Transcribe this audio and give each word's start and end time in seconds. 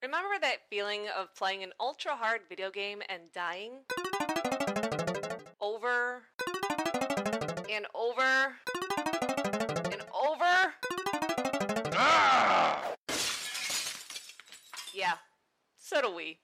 Remember 0.00 0.38
that 0.40 0.68
feeling 0.70 1.06
of 1.18 1.34
playing 1.34 1.64
an 1.64 1.72
ultra 1.80 2.14
hard 2.14 2.42
video 2.48 2.70
game 2.70 3.02
and 3.08 3.22
dying? 3.34 3.72
Over 5.60 6.22
and 7.68 7.84
over 7.96 8.54
and 9.90 10.02
over? 10.14 10.74
Yeah, 14.94 15.14
so 15.76 16.00
do 16.00 16.14
we. 16.14 16.38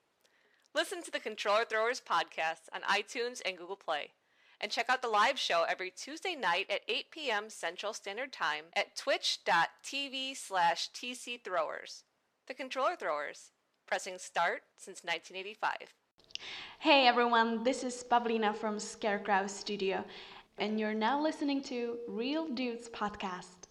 Listen 0.75 1.01
to 1.05 1.13
the 1.13 1.21
Controller 1.21 1.65
Throwers 1.65 2.01
podcast 2.01 2.63
on 2.75 2.83
iTunes 2.83 3.41
and 3.47 3.57
Google 3.57 3.77
Play. 3.77 4.11
And 4.61 4.73
check 4.73 4.87
out 4.89 5.01
the 5.01 5.09
live 5.09 5.39
show 5.39 5.65
every 5.69 5.91
Tuesday 5.91 6.35
night 6.35 6.67
at 6.71 6.81
8 6.89 7.13
p.m. 7.13 7.51
Central 7.51 7.93
Standard 7.93 8.33
Time 8.33 8.65
at 8.75 8.97
twitch.tv 8.97 10.37
slash 10.37 10.91
tcthrowers. 10.91 12.03
The 12.47 12.53
Controller 12.53 12.95
Throwers, 12.95 13.53
pressing 13.87 14.19
start 14.19 14.65
since 14.77 15.03
1985. 15.03 15.95
Hey 16.79 17.07
everyone, 17.07 17.65
this 17.65 17.83
is 17.83 18.05
Pavlina 18.05 18.55
from 18.55 18.79
Scarecrow 18.79 19.47
Studio, 19.47 20.05
and 20.59 20.79
you're 20.79 20.93
now 20.93 21.19
listening 21.19 21.63
to 21.63 21.97
Real 22.07 22.47
Dudes 22.49 22.91
Podcast. 22.91 23.64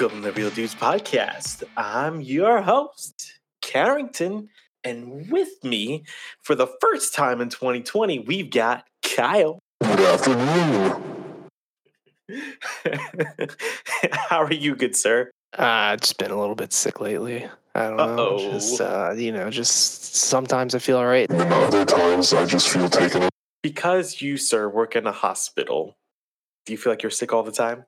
Welcome 0.00 0.22
to 0.22 0.30
the 0.30 0.32
Real 0.32 0.48
Dudes 0.48 0.74
Podcast. 0.74 1.62
I'm 1.76 2.22
your 2.22 2.62
host, 2.62 3.38
Carrington, 3.60 4.48
and 4.82 5.30
with 5.30 5.62
me 5.62 6.04
for 6.40 6.54
the 6.54 6.66
first 6.80 7.14
time 7.14 7.42
in 7.42 7.50
2020, 7.50 8.20
we've 8.20 8.48
got 8.48 8.86
Kyle. 9.02 9.58
Good 9.82 10.00
afternoon. 10.00 11.02
How 14.12 14.42
are 14.42 14.54
you, 14.54 14.74
good 14.74 14.96
sir? 14.96 15.30
Uh, 15.58 15.98
just 15.98 16.16
been 16.16 16.30
a 16.30 16.40
little 16.40 16.54
bit 16.54 16.72
sick 16.72 17.02
lately. 17.02 17.46
I 17.74 17.88
don't 17.88 17.98
know. 17.98 18.04
Uh-oh. 18.04 18.52
Just 18.52 18.80
uh, 18.80 19.12
you 19.14 19.32
know, 19.32 19.50
just 19.50 20.14
sometimes 20.14 20.74
I 20.74 20.78
feel 20.78 20.96
alright. 20.96 21.30
And 21.30 21.42
other 21.42 21.84
times 21.84 22.32
I 22.32 22.46
just 22.46 22.70
feel 22.70 22.88
taken 22.88 23.28
Because 23.62 24.22
you, 24.22 24.38
sir, 24.38 24.66
work 24.66 24.96
in 24.96 25.06
a 25.06 25.12
hospital, 25.12 25.98
do 26.64 26.72
you 26.72 26.78
feel 26.78 26.90
like 26.90 27.02
you're 27.02 27.10
sick 27.10 27.34
all 27.34 27.42
the 27.42 27.52
time? 27.52 27.84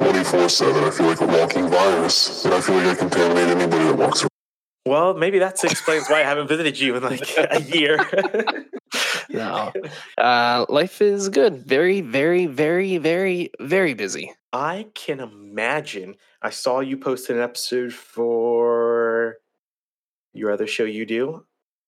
24 0.00 0.48
7. 0.48 0.84
I 0.84 0.90
feel 0.90 1.06
like 1.06 1.20
a 1.20 1.26
walking 1.26 1.68
virus, 1.68 2.44
and 2.44 2.54
I 2.54 2.60
feel 2.60 2.76
like 2.76 2.86
I 2.86 2.94
contaminate 2.94 3.48
anybody 3.48 3.84
that 3.84 3.96
walks 3.96 4.22
around. 4.22 4.30
Well, 4.86 5.14
maybe 5.14 5.38
that 5.38 5.62
explains 5.62 6.08
why 6.08 6.20
I 6.20 6.24
haven't 6.24 6.48
visited 6.48 6.80
you 6.80 6.96
in 6.96 7.02
like 7.02 7.28
a 7.36 7.60
year. 7.62 7.98
No. 9.32 9.72
Uh, 10.18 10.66
life 10.68 11.00
is 11.00 11.28
good. 11.28 11.64
Very, 11.64 12.00
very, 12.00 12.46
very, 12.46 12.98
very, 12.98 13.50
very 13.60 13.94
busy. 13.94 14.32
I 14.52 14.88
can 14.94 15.20
imagine. 15.20 16.16
I 16.42 16.50
saw 16.50 16.80
you 16.80 16.96
post 16.96 17.30
an 17.30 17.38
episode 17.40 17.92
for 17.92 19.36
your 20.32 20.50
other 20.50 20.66
show 20.66 20.84
you 20.84 21.06
do. 21.06 21.44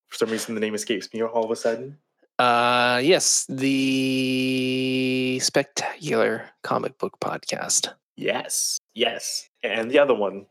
For 0.09 0.19
some 0.19 0.31
reason, 0.31 0.55
the 0.55 0.61
name 0.61 0.75
escapes 0.75 1.13
me 1.13 1.23
all 1.23 1.45
of 1.45 1.51
a 1.51 1.57
sudden. 1.57 1.99
Uh, 2.39 3.01
yes, 3.03 3.47
the 3.49 5.39
spectacular 5.43 6.49
comic 6.63 6.99
book 6.99 7.19
podcast. 7.21 7.93
Yes, 8.17 8.79
yes. 8.95 9.49
And 9.63 9.91
the 9.91 9.99
other 9.99 10.15
one, 10.15 10.47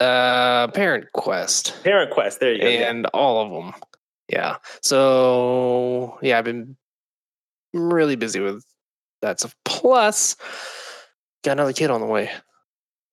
Uh, 0.00 0.68
Parent 0.68 1.12
Quest. 1.12 1.82
Parent 1.84 2.10
Quest. 2.10 2.40
There 2.40 2.52
you 2.52 2.60
go. 2.60 2.66
and 2.66 3.06
all 3.14 3.44
of 3.44 3.52
them. 3.52 3.74
Yeah. 4.28 4.56
So 4.82 6.18
yeah, 6.22 6.38
I've 6.38 6.44
been 6.44 6.76
really 7.72 8.16
busy 8.16 8.40
with 8.40 8.64
that 9.20 9.38
stuff. 9.40 9.54
Plus, 9.64 10.36
got 11.44 11.52
another 11.52 11.72
kid 11.72 11.90
on 11.90 12.00
the 12.00 12.06
way. 12.06 12.30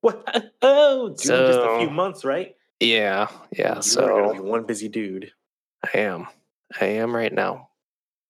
What? 0.02 0.26
Oh, 0.62 1.10
dude, 1.10 1.18
just 1.18 1.60
a 1.60 1.78
few 1.80 1.90
months, 1.90 2.24
right? 2.26 2.56
Yeah, 2.80 3.28
yeah. 3.52 3.76
You 3.78 3.82
So 3.82 4.34
be 4.34 4.40
one 4.40 4.64
busy 4.66 4.88
dude. 4.90 5.32
I 5.84 6.00
am, 6.00 6.28
I 6.82 6.86
am 6.86 7.16
right 7.16 7.34
now, 7.34 7.70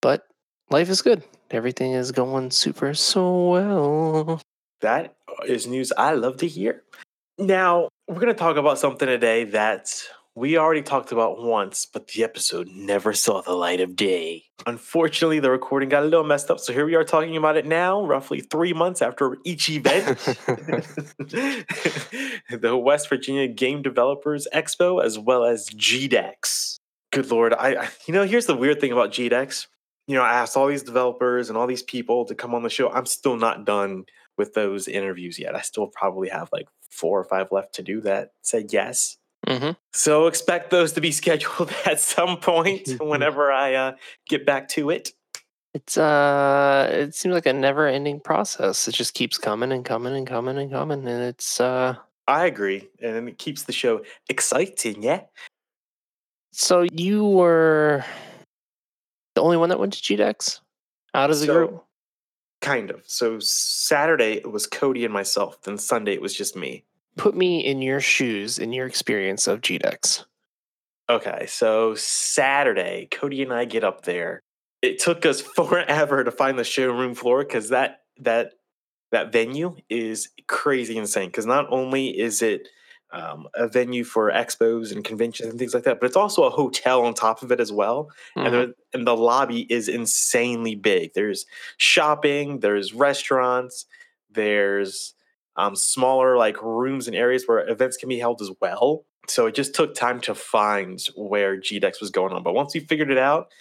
but 0.02 0.28
life 0.70 0.90
is 0.90 1.02
good. 1.02 1.24
Everything 1.52 1.94
is 1.94 2.12
going 2.12 2.52
super 2.52 2.94
so 2.94 3.50
well. 3.50 4.42
That 4.82 5.16
uh, 5.28 5.46
is 5.46 5.68
news 5.68 5.92
I 5.98 6.14
love 6.14 6.38
to 6.38 6.48
hear. 6.48 6.84
Now, 7.38 7.90
we're 8.08 8.16
going 8.16 8.28
to 8.28 8.34
talk 8.34 8.58
about 8.58 8.80
something 8.80 9.08
today 9.08 9.46
that 9.46 9.94
we 10.36 10.58
already 10.58 10.82
talked 10.82 11.12
about 11.12 11.42
once, 11.42 11.86
but 11.86 12.08
the 12.10 12.24
episode 12.24 12.70
never 12.70 13.14
saw 13.14 13.42
the 13.42 13.54
light 13.54 13.82
of 13.82 13.96
day. 13.96 14.44
Unfortunately, 14.66 15.40
the 15.40 15.52
recording 15.52 15.90
got 15.90 16.04
a 16.04 16.06
little 16.06 16.24
messed 16.24 16.50
up, 16.50 16.60
so 16.60 16.72
here 16.72 16.86
we 16.86 16.96
are 16.96 17.04
talking 17.04 17.36
about 17.36 17.58
it 17.58 17.66
now, 17.66 18.06
roughly 18.06 18.40
three 18.40 18.72
months 18.72 19.02
after 19.02 19.38
each 19.44 19.70
event. 19.70 20.06
the 22.50 22.82
West 22.82 23.10
Virginia 23.10 23.48
Game 23.48 23.82
Developers 23.82 24.48
Expo, 24.54 25.04
as 25.04 25.20
well 25.20 25.44
as 25.44 25.70
GDEX. 25.72 26.78
Good 27.12 27.30
lord, 27.32 27.54
I, 27.54 27.76
I 27.76 27.90
you 28.06 28.14
know, 28.14 28.26
here's 28.26 28.46
the 28.46 28.56
weird 28.56 28.80
thing 28.80 28.94
about 28.94 29.12
GDEX. 29.12 29.68
You 30.08 30.16
know, 30.16 30.24
I 30.24 30.34
asked 30.34 30.56
all 30.56 30.68
these 30.68 30.84
developers 30.84 31.50
and 31.50 31.58
all 31.58 31.68
these 31.68 31.84
people 31.84 32.26
to 32.26 32.36
come 32.36 32.56
on 32.56 32.64
the 32.64 32.70
show. 32.70 32.90
I'm 32.90 33.06
still 33.06 33.36
not 33.36 33.66
done 33.66 34.06
with 34.40 34.56
those 34.56 34.88
interviews 34.88 35.38
yet. 35.38 35.56
I 35.56 35.62
still 35.62 35.86
probably 35.86 36.30
have 36.30 36.50
like 36.52 36.68
four 36.90 37.20
or 37.20 37.24
five 37.26 37.52
left 37.52 37.76
to 37.76 37.84
do 37.84 38.02
that. 38.02 38.32
Said 38.42 38.74
yes. 38.74 39.18
hmm 39.48 39.72
So 39.94 40.26
expect 40.26 40.72
those 40.72 40.94
to 40.94 41.02
be 41.02 41.12
scheduled 41.22 41.72
at 41.86 42.00
some 42.00 42.38
point 42.38 42.90
whenever 43.00 43.52
I 43.52 43.76
uh, 43.76 43.92
get 44.28 44.48
back 44.48 44.70
to 44.70 44.90
it. 44.90 45.12
It's 45.76 46.00
uh, 46.00 46.90
it 46.92 47.14
seems 47.14 47.34
like 47.36 47.46
a 47.46 47.54
never-ending 47.54 48.22
process. 48.22 48.88
It 48.88 48.94
just 48.94 49.14
keeps 49.14 49.38
coming 49.38 49.72
and 49.72 49.86
coming 49.86 50.16
and 50.16 50.26
coming 50.26 50.58
and 50.58 50.72
coming, 50.72 51.08
and 51.08 51.24
it's 51.24 51.62
uh. 51.62 51.94
I 52.28 52.48
agree, 52.48 52.88
and 53.02 53.30
it 53.30 53.38
keeps 53.38 53.64
the 53.64 53.72
show 53.72 54.02
exciting. 54.30 55.04
Yeah. 55.04 55.22
So 56.54 56.88
you 56.92 57.24
were 57.24 58.04
the 59.36 59.42
only 59.42 59.58
one 59.58 59.70
that 59.70 59.80
went 59.80 59.94
to 59.94 60.02
GDEX 60.02 60.60
out 61.14 61.30
of 61.30 61.40
the 61.40 61.46
So- 61.46 61.54
group. 61.54 61.84
Kind 62.62 62.92
of. 62.92 63.04
So 63.08 63.40
Saturday 63.40 64.34
it 64.34 64.52
was 64.52 64.68
Cody 64.68 65.06
and 65.06 65.14
myself. 65.14 65.62
Then 65.62 65.78
Sunday 65.78 66.14
it 66.14 66.22
was 66.22 66.34
just 66.34 66.56
me. 66.56 66.84
Put 67.16 67.36
me 67.36 67.66
in 67.66 67.82
your 67.82 68.00
shoes, 68.00 68.60
in 68.60 68.74
your 68.74 68.86
experience 68.86 69.48
of 69.48 69.62
GDEX. 69.62 70.26
Okay, 71.10 71.48
so 71.48 71.96
Saturday, 71.96 73.08
Cody 73.10 73.42
and 73.42 73.52
I 73.52 73.66
get 73.66 73.84
up 73.84 74.04
there. 74.04 74.44
It 74.82 75.00
took 75.00 75.26
us 75.26 75.42
forever 75.56 76.24
to 76.24 76.32
find 76.32 76.60
the 76.60 76.64
showroom 76.64 77.16
floor 77.16 77.44
because 77.44 77.70
that 77.70 78.02
that 78.20 78.54
that 79.12 79.32
venue 79.32 79.76
is 79.90 80.30
crazy 80.48 80.98
insane. 80.98 81.30
Because 81.30 81.46
not 81.46 81.66
only 81.70 82.08
is 82.10 82.42
it 82.42 82.68
um, 83.12 83.48
a 83.56 83.68
venue 83.68 84.04
for 84.04 84.32
expos 84.32 84.92
and 84.92 85.04
conventions 85.04 85.50
and 85.50 85.58
things 85.58 85.74
like 85.74 85.84
that, 85.84 86.00
but 86.00 86.06
it's 86.06 86.16
also 86.16 86.44
a 86.44 86.50
hotel 86.50 87.06
on 87.06 87.14
top 87.14 87.42
of 87.42 87.52
it 87.52 87.60
as 87.60 87.72
well. 87.72 88.10
Mhm. 88.38 88.46
And, 88.46 88.54
there, 88.54 88.68
and 88.94 89.08
the 89.08 89.16
lobby 89.16 89.62
is 89.70 89.88
insanely 89.88 90.76
big. 90.76 91.14
There's 91.14 91.46
shopping, 91.78 92.60
there's 92.60 92.94
restaurants, 92.94 93.86
there's 94.30 95.16
um, 95.56 95.76
smaller 95.76 96.38
like 96.38 96.62
rooms 96.62 97.08
and 97.08 97.16
areas 97.16 97.44
where 97.46 97.68
events 97.68 97.98
can 97.98 98.10
be 98.10 98.20
held 98.20 98.42
as 98.42 98.52
well. 98.62 99.06
So 99.28 99.46
it 99.48 99.56
just 99.56 99.76
took 99.76 99.94
time 99.94 100.22
to 100.22 100.34
find 100.34 101.00
where 101.16 101.60
GDEX 101.60 102.00
was 102.00 102.12
going 102.12 102.34
on. 102.34 102.44
But 102.44 102.54
once 102.54 102.74
we 102.74 102.80
figured 102.80 103.12
it 103.12 103.18
out, 103.18 103.52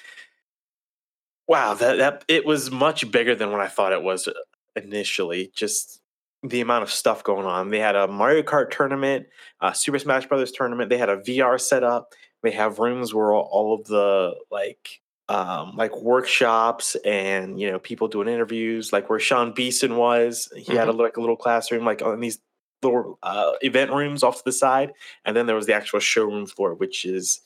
wow, 1.47 1.75
that, 1.75 1.99
that 1.99 2.25
it 2.29 2.47
was 2.47 2.71
much 2.71 3.11
bigger 3.11 3.35
than 3.35 3.51
what 3.51 3.61
I 3.61 3.69
thought 3.69 3.93
it 3.93 4.03
was 4.03 4.29
uh, 4.29 4.33
initially. 4.77 5.51
Just 5.55 6.01
the 6.43 6.61
amount 6.61 6.85
of 6.85 6.91
stuff 6.91 7.25
going 7.25 7.47
on. 7.47 7.71
They 7.71 7.81
had 7.81 7.97
a 7.97 8.07
Mario 8.07 8.43
Kart 8.43 8.71
tournament, 8.71 9.27
a 9.61 9.75
Super 9.75 9.99
Smash 9.99 10.27
Brothers 10.27 10.53
tournament. 10.53 10.91
They 10.91 10.99
had 10.99 11.09
a 11.09 11.17
VR 11.17 11.61
setup. 11.61 12.13
They 12.43 12.53
have 12.53 12.79
rooms 12.79 13.13
where 13.13 13.33
all, 13.33 13.75
of 13.75 13.87
the 13.87 14.35
like 14.51 15.01
um, 15.29 15.75
like 15.77 15.97
workshops 16.01 16.97
and 17.05 17.61
you 17.61 17.71
know 17.71 17.79
people 17.79 18.09
doing 18.09 18.29
interviews, 18.29 18.93
like 18.93 19.11
where 19.11 19.19
Sean 19.19 19.53
Beeson 19.53 19.97
was. 19.97 20.49
He 20.57 20.77
had 20.77 20.89
a, 20.89 20.93
like 20.93 21.17
a 21.17 21.21
little 21.21 21.37
classroom, 21.37 21.85
like 21.85 22.03
on 22.03 22.21
these 22.21 22.39
little 22.83 23.19
uh, 23.23 23.53
event 23.61 23.91
rooms 23.91 24.23
off 24.23 24.39
to 24.39 24.43
the 24.45 24.53
side, 24.53 24.93
and 25.25 25.37
then 25.37 25.47
there 25.47 25.57
was 25.57 25.67
the 25.67 25.75
actual 25.75 25.99
showroom 25.99 26.47
floor, 26.47 26.75
which 26.75 27.05
is 27.05 27.41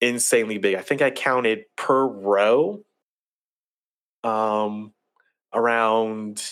insanely 0.00 0.56
big. 0.56 0.76
I 0.76 0.80
think 0.80 1.02
I 1.02 1.10
counted 1.10 1.64
per 1.76 2.06
row, 2.06 2.80
um, 4.24 4.94
around 5.52 6.42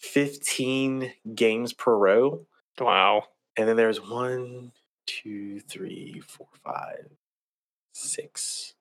fifteen 0.00 1.12
games 1.34 1.72
per 1.72 1.96
row. 1.96 2.46
Wow. 2.80 3.24
And 3.56 3.68
then 3.68 3.76
there's 3.76 4.00
one, 4.00 4.72
two, 5.06 5.60
three, 5.60 6.22
four, 6.26 6.48
five, 6.64 7.10
six, 7.92 8.74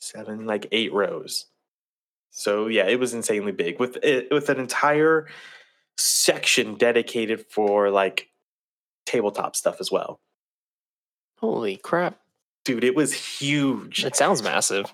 seven, 0.00 0.46
like 0.46 0.66
eight 0.72 0.92
rows. 0.92 1.46
So 2.30 2.66
yeah, 2.66 2.86
it 2.86 3.00
was 3.00 3.14
insanely 3.14 3.52
big 3.52 3.80
with 3.80 3.96
it, 4.02 4.30
with 4.30 4.50
an 4.50 4.60
entire 4.60 5.26
section 5.96 6.74
dedicated 6.74 7.46
for 7.48 7.90
like 7.90 8.28
tabletop 9.06 9.56
stuff 9.56 9.76
as 9.80 9.90
well. 9.90 10.20
Holy 11.38 11.76
crap! 11.76 12.18
Dude, 12.64 12.84
it 12.84 12.94
was 12.94 13.14
huge. 13.14 14.04
It 14.04 14.16
sounds 14.16 14.42
massive. 14.42 14.92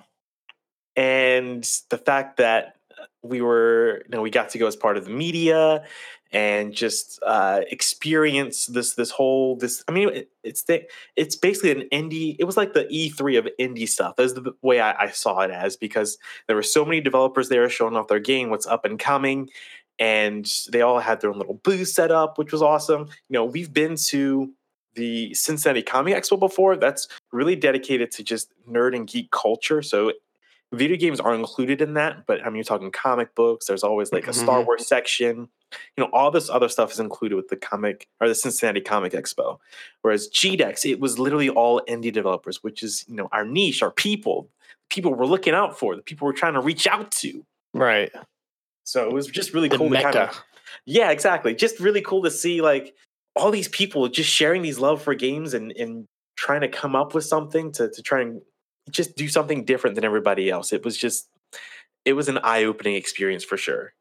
and 0.94 1.68
the 1.90 1.98
fact 1.98 2.36
that 2.36 2.76
we 3.22 3.40
were 3.40 4.02
you 4.04 4.10
know 4.10 4.22
we 4.22 4.30
got 4.30 4.50
to 4.50 4.58
go 4.58 4.66
as 4.66 4.76
part 4.76 4.96
of 4.96 5.04
the 5.04 5.10
media 5.10 5.84
and 6.32 6.72
just 6.72 7.20
uh 7.24 7.60
experience 7.70 8.66
this 8.66 8.94
this 8.94 9.10
whole 9.10 9.56
this 9.56 9.84
i 9.86 9.92
mean 9.92 10.08
it, 10.08 10.30
it's 10.42 10.64
the, 10.64 10.82
it's 11.14 11.36
basically 11.36 11.70
an 11.70 11.88
indie 11.92 12.36
it 12.38 12.44
was 12.44 12.56
like 12.56 12.72
the 12.72 12.84
e3 12.84 13.38
of 13.38 13.48
indie 13.60 13.88
stuff. 13.88 14.16
That's 14.16 14.32
the 14.32 14.52
way 14.62 14.80
I, 14.80 15.04
I 15.04 15.10
saw 15.10 15.40
it 15.40 15.50
as 15.50 15.76
because 15.76 16.18
there 16.46 16.56
were 16.56 16.62
so 16.62 16.84
many 16.84 17.00
developers 17.00 17.48
there 17.48 17.68
showing 17.68 17.96
off 17.96 18.08
their 18.08 18.18
game 18.18 18.50
what's 18.50 18.66
up 18.66 18.84
and 18.84 18.98
coming 18.98 19.50
and 19.98 20.50
they 20.70 20.80
all 20.80 20.98
had 20.98 21.20
their 21.20 21.30
own 21.30 21.38
little 21.38 21.60
booth 21.62 21.88
set 21.88 22.10
up 22.10 22.38
which 22.38 22.52
was 22.52 22.62
awesome. 22.62 23.02
You 23.28 23.34
know 23.34 23.44
we've 23.44 23.72
been 23.72 23.96
to 24.06 24.52
the 24.94 25.32
cincinnati 25.34 25.82
comic 25.82 26.14
expo 26.14 26.38
before. 26.38 26.76
That's 26.76 27.08
really 27.32 27.56
dedicated 27.56 28.10
to 28.12 28.22
just 28.22 28.52
nerd 28.68 28.94
and 28.94 29.06
geek 29.06 29.30
culture. 29.30 29.82
So 29.82 30.12
video 30.72 30.96
games 30.96 31.20
are 31.20 31.34
included 31.34 31.80
in 31.82 31.94
that 31.94 32.24
but 32.26 32.40
i 32.42 32.46
mean 32.46 32.56
you're 32.56 32.64
talking 32.64 32.90
comic 32.90 33.34
books 33.34 33.66
there's 33.66 33.82
always 33.84 34.10
like 34.12 34.26
a 34.26 34.32
star 34.32 34.60
Mhm. 34.62 34.66
wars 34.66 34.86
section. 34.86 35.48
You 35.96 36.04
know 36.04 36.10
all 36.12 36.30
this 36.30 36.50
other 36.50 36.68
stuff 36.68 36.92
is 36.92 36.98
included 37.00 37.34
with 37.36 37.48
the 37.48 37.56
comic 37.56 38.06
or 38.20 38.28
the 38.28 38.34
cincinnati 38.34 38.80
comic 38.82 39.12
expo. 39.14 39.58
Whereas 40.02 40.28
gdex 40.30 40.84
it 40.90 41.00
was 41.00 41.18
literally 41.18 41.48
all 41.48 41.80
indie 41.88 42.12
developers 42.12 42.62
which 42.62 42.82
is 42.82 43.04
you 43.08 43.14
know 43.16 43.28
our 43.32 43.44
niche 43.44 43.82
our 43.82 43.90
people. 43.90 44.48
People 44.90 45.14
we're 45.14 45.24
looking 45.26 45.54
out 45.54 45.78
for 45.78 45.96
the 45.96 46.02
people 46.02 46.26
we're 46.26 46.32
trying 46.34 46.54
to 46.54 46.60
reach 46.60 46.86
out 46.86 47.10
to. 47.22 47.44
Right. 47.72 48.10
so 48.84 49.06
it 49.08 49.12
was 49.14 49.26
just 49.28 49.54
really 49.54 49.68
The 49.68 49.78
cool 49.78 49.88
to 49.90 50.02
kind 50.02 50.16
of, 50.16 50.42
yeah 50.84 51.10
exactly. 51.10 51.54
Just 51.54 51.80
really 51.80 52.02
cool 52.02 52.22
to 52.24 52.30
see 52.30 52.60
like 52.60 52.94
all 53.34 53.50
these 53.50 53.68
people 53.68 54.08
just 54.08 54.28
sharing 54.28 54.60
these 54.62 54.78
love 54.78 55.00
for 55.02 55.14
games 55.14 55.54
and 55.54 55.72
and 55.72 56.06
trying 56.36 56.60
to 56.62 56.68
come 56.68 56.94
up 56.94 57.14
with 57.14 57.24
something 57.24 57.72
to 57.72 57.88
to 57.90 58.02
try 58.02 58.20
and 58.20 58.42
just 58.90 59.16
do 59.16 59.28
something 59.28 59.64
different 59.64 59.94
than 59.94 60.04
everybody 60.04 60.50
else 60.50 60.72
it 60.72 60.84
was 60.84 60.96
just 60.96 61.28
it 62.04 62.14
was 62.14 62.28
an 62.28 62.38
eye-opening 62.42 62.94
experience 62.94 63.44
for 63.44 63.56
sure 63.56 63.94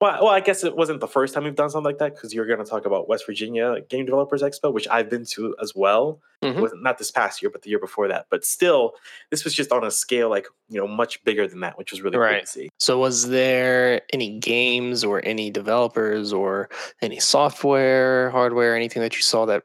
well, 0.00 0.24
well 0.24 0.32
i 0.32 0.40
guess 0.40 0.62
it 0.64 0.76
wasn't 0.76 1.00
the 1.00 1.08
first 1.08 1.34
time 1.34 1.44
we've 1.44 1.56
done 1.56 1.68
something 1.70 1.84
like 1.84 1.98
that 1.98 2.14
because 2.14 2.32
you're 2.32 2.46
going 2.46 2.58
to 2.60 2.64
talk 2.64 2.86
about 2.86 3.08
west 3.08 3.26
virginia 3.26 3.80
game 3.88 4.04
developers 4.04 4.42
expo 4.42 4.72
which 4.72 4.86
i've 4.88 5.10
been 5.10 5.24
to 5.24 5.54
as 5.60 5.72
well 5.74 6.20
Mhm. 6.40 6.60
Wasn't 6.60 6.98
this 6.98 7.10
past 7.10 7.42
year 7.42 7.50
but 7.50 7.62
the 7.62 7.70
year 7.70 7.80
before 7.80 8.06
that 8.06 8.26
but 8.30 8.44
still 8.44 8.92
this 9.32 9.42
was 9.42 9.52
just 9.54 9.72
on 9.72 9.82
a 9.82 9.90
scale 9.90 10.28
like 10.30 10.46
you 10.68 10.78
know 10.80 10.86
much 10.86 11.24
bigger 11.24 11.48
than 11.48 11.58
that 11.60 11.76
which 11.76 11.90
was 11.90 12.00
really 12.00 12.14
cool 12.14 12.20
Right. 12.20 12.46
to 12.46 12.46
see 12.46 12.68
So, 12.78 12.96
was 13.00 13.28
there 13.28 14.02
any 14.12 14.38
games 14.38 15.02
or 15.02 15.20
any 15.24 15.50
developers 15.50 16.32
or 16.32 16.68
any 17.02 17.18
software, 17.18 18.30
hardware, 18.30 18.76
anything 18.76 19.02
that 19.02 19.16
you 19.16 19.22
saw 19.22 19.46
that 19.46 19.64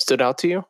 stood 0.00 0.20
out 0.20 0.38
to 0.38 0.48
you? 0.48 0.64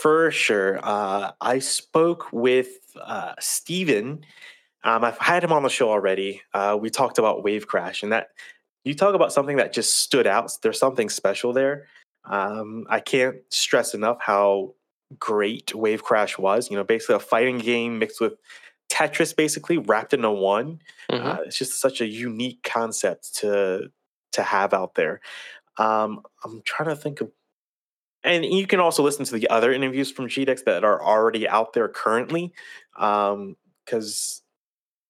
For 0.00 0.30
sure. 0.30 0.80
Uh, 0.82 1.32
I 1.40 1.58
spoke 1.58 2.32
with 2.32 2.68
uh, 3.00 3.34
Steven. 3.38 4.24
Um, 4.84 5.04
I've 5.04 5.18
had 5.18 5.44
him 5.44 5.52
on 5.52 5.62
the 5.62 5.68
show 5.68 5.90
already. 5.90 6.40
Uh, 6.54 6.78
we 6.80 6.88
talked 6.88 7.18
about 7.18 7.44
Wave 7.44 7.66
Crash, 7.66 8.02
and 8.02 8.10
that 8.10 8.28
you 8.84 8.94
talk 8.94 9.14
about 9.14 9.32
something 9.32 9.56
that 9.58 9.72
just 9.72 9.96
stood 9.98 10.26
out. 10.26 10.50
There's 10.62 10.78
something 10.78 11.08
special 11.10 11.52
there. 11.52 11.86
Um, 12.24 12.86
I 12.88 13.00
can't 13.00 13.36
stress 13.50 13.92
enough 13.94 14.18
how 14.20 14.74
great 15.18 15.74
Wave 15.74 16.02
Crash 16.02 16.38
was. 16.38 16.70
You 16.70 16.76
know, 16.78 16.84
basically 16.84 17.16
a 17.16 17.20
fighting 17.20 17.58
game 17.58 17.98
mixed 17.98 18.20
with 18.20 18.32
Tetris, 18.90 19.36
basically 19.36 19.76
wrapped 19.78 20.14
into 20.14 20.30
one. 20.30 20.80
Mhm. 21.10 21.24
Uh, 21.24 21.42
it's 21.42 21.58
just 21.58 21.80
such 21.80 22.00
a 22.00 22.06
unique 22.06 22.62
concept 22.62 23.36
to 23.36 23.90
to 24.32 24.42
have 24.42 24.72
out 24.72 24.94
there. 24.94 25.20
Um, 25.76 26.22
I'm 26.44 26.62
trying 26.64 26.88
to 26.88 26.96
think 26.96 27.20
of, 27.20 27.30
and 28.24 28.44
you 28.44 28.66
can 28.66 28.80
also 28.80 29.02
listen 29.02 29.24
to 29.24 29.32
the 29.34 29.48
other 29.50 29.72
interviews 29.72 30.10
from 30.10 30.26
GDEX 30.28 30.64
that 30.64 30.84
are 30.84 31.02
already 31.02 31.48
out 31.48 31.72
there 31.72 31.88
currently, 31.88 32.52
because 32.94 34.42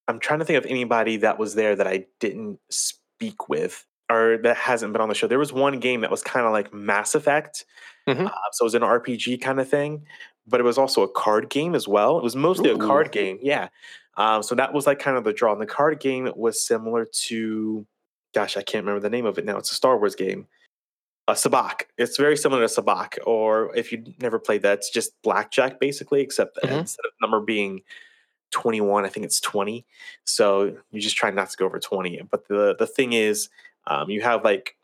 I'm 0.08 0.18
trying 0.18 0.38
to 0.40 0.44
think 0.44 0.58
of 0.58 0.66
anybody 0.70 1.18
that 1.18 1.38
was 1.38 1.54
there 1.54 1.76
that 1.76 1.86
I 1.86 2.06
didn't 2.20 2.58
speak 2.70 3.48
with 3.48 3.84
or 4.10 4.38
that 4.42 4.56
hasn't 4.56 4.92
been 4.92 5.00
on 5.02 5.08
the 5.08 5.14
show. 5.14 5.26
There 5.26 5.38
was 5.38 5.52
one 5.52 5.78
game 5.80 6.00
that 6.02 6.10
was 6.10 6.22
kind 6.22 6.44
of 6.44 6.52
like 6.52 6.74
Mass 6.74 7.14
Effect, 7.14 7.64
Mhm. 8.08 8.26
uh, 8.26 8.30
so 8.52 8.64
it 8.64 8.66
was 8.66 8.74
an 8.74 8.82
RPG 8.82 9.38
kind 9.40 9.60
of 9.60 9.68
thing, 9.68 10.04
but 10.46 10.60
it 10.60 10.64
was 10.64 10.76
also 10.76 11.02
a 11.02 11.08
card 11.08 11.48
game 11.48 11.74
as 11.74 11.86
well. 11.86 12.18
It 12.18 12.24
was 12.24 12.34
mostly 12.36 12.70
a 12.70 12.76
card 12.76 13.12
game, 13.12 13.38
yeah. 13.40 13.68
Um, 14.16 14.42
so 14.42 14.54
that 14.56 14.74
was 14.74 14.86
like 14.86 14.98
kind 14.98 15.16
of 15.16 15.24
the 15.24 15.32
draw. 15.32 15.52
And 15.52 15.60
the 15.62 15.66
card 15.66 16.00
game 16.00 16.30
was 16.36 16.60
similar 16.60 17.06
to, 17.28 17.86
gosh, 18.34 18.56
I 18.56 18.62
can't 18.62 18.84
remember 18.84 19.00
the 19.00 19.08
name 19.08 19.24
of 19.24 19.38
it 19.38 19.44
now. 19.46 19.56
It's 19.56 19.70
a 19.72 19.74
Star 19.74 19.96
Wars 19.96 20.14
game. 20.16 20.46
A 21.28 21.34
Sabacc. 21.34 21.82
It's 21.98 22.16
very 22.16 22.36
similar 22.36 22.66
to 22.66 22.82
Sabacc, 22.82 23.18
or 23.26 23.74
if 23.76 23.92
you 23.92 24.02
never 24.20 24.38
played 24.38 24.62
that, 24.62 24.78
it's 24.78 24.90
just 24.90 25.12
blackjack 25.22 25.78
basically, 25.78 26.20
except 26.20 26.58
Mhm. 26.62 26.80
instead 26.80 27.04
of 27.06 27.12
number 27.20 27.40
being 27.40 27.82
21, 28.50 29.04
I 29.04 29.08
think 29.08 29.24
it's 29.26 29.40
20. 29.40 29.86
So 30.24 30.76
you 30.90 31.00
just 31.00 31.16
try 31.16 31.30
not 31.30 31.50
to 31.50 31.56
go 31.56 31.66
over 31.66 31.78
20. 31.80 32.22
But 32.30 32.48
the 32.48 32.74
the 32.78 32.86
thing 32.86 33.12
is, 33.14 33.48
um, 33.86 34.10
you 34.10 34.20
have 34.22 34.44
like 34.44 34.76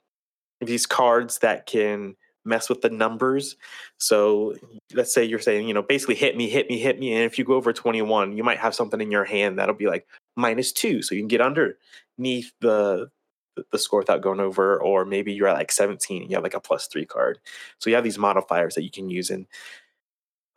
these 0.61 0.87
cards 0.87 1.39
that 1.41 1.67
can 1.67 2.17
mess 2.45 2.69
with 2.69 2.83
the 2.83 2.91
numbers. 2.91 3.57
So 3.99 4.57
let's 4.95 5.13
say 5.15 5.25
you're 5.25 5.39
saying, 5.41 5.69
you 5.69 5.75
know, 5.75 5.83
basically 5.83 6.15
hit 6.17 6.37
me, 6.37 6.49
hit 6.49 6.69
me, 6.71 6.79
hit 6.79 6.99
me. 6.99 7.13
And 7.15 7.25
if 7.25 7.39
you 7.39 7.45
go 7.45 7.55
over 7.55 7.73
21, 7.73 8.37
you 8.37 8.45
might 8.45 8.59
have 8.59 8.75
something 8.75 9.01
in 9.01 9.11
your 9.13 9.25
hand 9.25 9.59
that'll 9.59 9.75
be 9.75 9.87
like 9.89 10.07
minus 10.37 10.73
two. 10.73 11.03
So 11.03 11.15
you 11.15 11.21
can 11.23 11.29
get 11.29 11.41
underneath 11.43 12.53
the 12.61 13.11
the- 13.71 13.79
score 13.79 14.01
without 14.01 14.23
going 14.23 14.41
over, 14.41 14.81
or 14.81 15.05
maybe 15.05 15.33
you're 15.33 15.49
at 15.49 15.57
like 15.57 15.73
17 15.73 16.23
and 16.23 16.31
you 16.31 16.37
have 16.37 16.43
like 16.43 16.55
a 16.55 16.61
plus 16.61 16.87
three 16.87 17.07
card. 17.07 17.39
So 17.79 17.91
you 17.91 17.97
have 17.97 18.05
these 18.05 18.19
modifiers 18.19 18.75
that 18.75 18.85
you 18.85 18.91
can 18.91 19.09
use. 19.09 19.31
And 19.31 19.47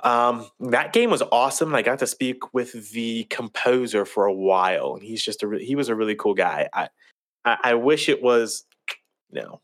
um, 0.04 0.48
that 0.60 0.94
game 0.94 1.10
was 1.10 1.22
awesome. 1.32 1.70
And 1.70 1.78
I 1.78 1.82
got 1.82 2.00
to 2.00 2.08
speak 2.08 2.54
with 2.54 2.92
the 2.92 3.26
composer 3.26 4.06
for 4.06 4.26
a 4.26 4.34
while, 4.34 4.96
and 4.96 5.04
he's 5.04 5.24
just 5.24 5.44
a 5.44 5.48
re- 5.48 5.66
he 5.66 5.76
was 5.76 5.90
a 5.90 5.96
really 5.96 6.16
cool 6.16 6.34
guy. 6.34 6.70
I 6.74 6.90
I, 7.46 7.58
I 7.64 7.74
wish 7.76 8.10
it 8.10 8.22
was, 8.22 8.66
you 9.32 9.42
know, 9.42 9.62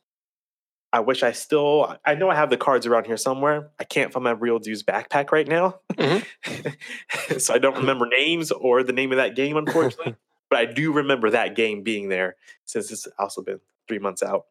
I 0.93 0.99
wish 1.01 1.23
I 1.23 1.31
still. 1.31 1.97
I 2.05 2.15
know 2.15 2.29
I 2.29 2.35
have 2.35 2.49
the 2.49 2.57
cards 2.57 2.85
around 2.85 3.05
here 3.05 3.17
somewhere. 3.17 3.71
I 3.79 3.83
can't 3.83 4.13
find 4.13 4.23
my 4.23 4.31
real 4.31 4.59
dude's 4.59 4.83
backpack 4.83 5.31
right 5.31 5.47
now, 5.47 5.79
so 7.37 7.53
I 7.53 7.57
don't 7.57 7.75
remember 7.77 8.07
names 8.07 8.51
or 8.51 8.83
the 8.83 8.93
name 8.93 9.11
of 9.11 9.17
that 9.17 9.35
game, 9.35 9.57
unfortunately. 9.57 10.15
But 10.49 10.59
I 10.59 10.65
do 10.65 10.91
remember 10.91 11.29
that 11.29 11.55
game 11.55 11.83
being 11.83 12.09
there 12.09 12.35
since 12.65 12.91
it's 12.91 13.07
also 13.19 13.41
been 13.41 13.59
three 13.87 13.99
months 13.99 14.23
out. 14.23 14.45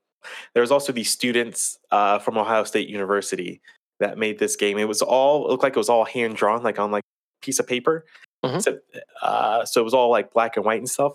There's 0.54 0.70
also 0.70 0.92
these 0.92 1.10
students 1.10 1.78
uh, 1.90 2.18
from 2.18 2.38
Ohio 2.38 2.64
State 2.64 2.88
University 2.88 3.60
that 4.00 4.18
made 4.18 4.38
this 4.38 4.56
game. 4.56 4.78
It 4.78 4.88
was 4.88 5.02
all 5.02 5.46
it 5.46 5.50
looked 5.50 5.62
like 5.62 5.76
it 5.76 5.78
was 5.78 5.88
all 5.88 6.04
hand 6.04 6.36
drawn, 6.36 6.62
like 6.62 6.78
on 6.78 6.90
like 6.90 7.04
a 7.04 7.44
piece 7.44 7.58
of 7.58 7.66
paper. 7.66 8.04
Mhm. 8.44 8.62
So, 8.62 8.78
uh, 9.22 9.64
so 9.64 9.80
it 9.80 9.84
was 9.84 9.94
all 9.94 10.10
like 10.10 10.32
black 10.32 10.56
and 10.56 10.64
white 10.64 10.78
and 10.78 10.90
stuff. 10.90 11.12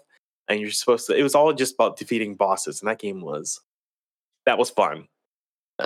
And 0.48 0.60
you're 0.60 0.72
supposed 0.72 1.08
to. 1.08 1.16
It 1.16 1.24
was 1.24 1.36
all 1.36 1.54
just 1.54 1.76
about 1.76 1.98
defeating 1.98 2.36
bosses, 2.36 2.82
and 2.82 2.90
that 2.90 3.00
game 3.00 3.22
was 3.22 3.62
that 4.46 4.58
was 4.58 4.70
fun. 4.70 5.08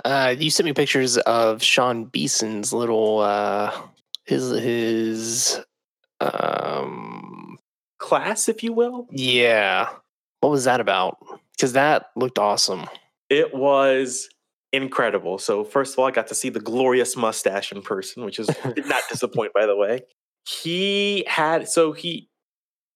Uh, 0.04 0.34
you 0.36 0.50
sent 0.50 0.64
me 0.64 0.72
pictures 0.72 1.18
of 1.18 1.62
Sean 1.62 2.06
Beeson's 2.06 2.72
little 2.72 3.20
uh, 3.20 3.72
his 4.24 4.50
his 4.50 5.60
um 6.20 7.35
Class, 8.06 8.48
if 8.48 8.62
you 8.62 8.72
will. 8.72 9.08
yeah. 9.10 9.88
What 10.40 10.50
was 10.50 10.62
that 10.62 10.80
about? 10.80 11.18
Because 11.56 11.72
that 11.72 12.10
looked 12.14 12.38
awesome. 12.38 12.86
It 13.28 13.52
was 13.52 14.28
incredible. 14.72 15.38
So 15.38 15.64
first 15.64 15.94
of 15.94 15.98
all, 15.98 16.06
I 16.06 16.12
got 16.12 16.28
to 16.28 16.34
see 16.36 16.48
the 16.48 16.60
glorious 16.60 17.16
mustache 17.16 17.72
in 17.72 17.82
person, 17.82 18.24
which 18.24 18.38
is 18.38 18.46
did 18.76 18.86
not 18.86 19.02
disappoint, 19.10 19.52
by 19.52 19.66
the 19.66 19.74
way. 19.74 20.02
He 20.48 21.24
had 21.26 21.68
so 21.68 21.90
he 21.90 22.28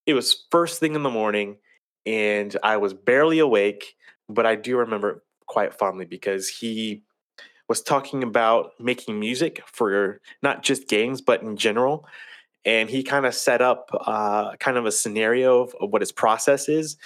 it 0.05 0.13
was 0.13 0.45
first 0.49 0.79
thing 0.79 0.95
in 0.95 1.03
the 1.03 1.09
morning, 1.09 1.57
and 2.05 2.55
I 2.63 2.77
was 2.77 2.93
barely 2.93 3.39
awake, 3.39 3.95
but 4.29 4.45
I 4.45 4.55
do 4.55 4.77
remember 4.77 5.09
it 5.09 5.17
quite 5.45 5.73
fondly 5.73 6.05
because 6.05 6.47
he 6.47 7.03
was 7.67 7.81
talking 7.81 8.23
about 8.23 8.71
making 8.79 9.19
music 9.19 9.61
for 9.65 10.21
not 10.41 10.63
just 10.63 10.87
games, 10.87 11.19
but 11.19 11.41
in 11.41 11.57
general. 11.57 12.07
And 12.63 12.89
he 12.89 13.03
kind 13.03 13.25
of 13.25 13.33
set 13.33 13.61
up 13.61 13.89
uh, 14.05 14.55
kind 14.57 14.77
of 14.77 14.85
a 14.85 14.91
scenario 14.91 15.61
of, 15.61 15.75
of 15.81 15.91
what 15.91 16.01
his 16.01 16.11
process 16.11 16.69
is. 16.69 16.97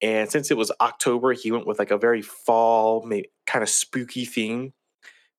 And 0.00 0.30
since 0.30 0.50
it 0.50 0.56
was 0.56 0.70
October, 0.80 1.32
he 1.32 1.50
went 1.50 1.66
with 1.66 1.78
like 1.78 1.90
a 1.90 1.98
very 1.98 2.22
fall, 2.22 3.04
maybe 3.04 3.30
kind 3.46 3.62
of 3.62 3.68
spooky 3.68 4.24
theme 4.24 4.72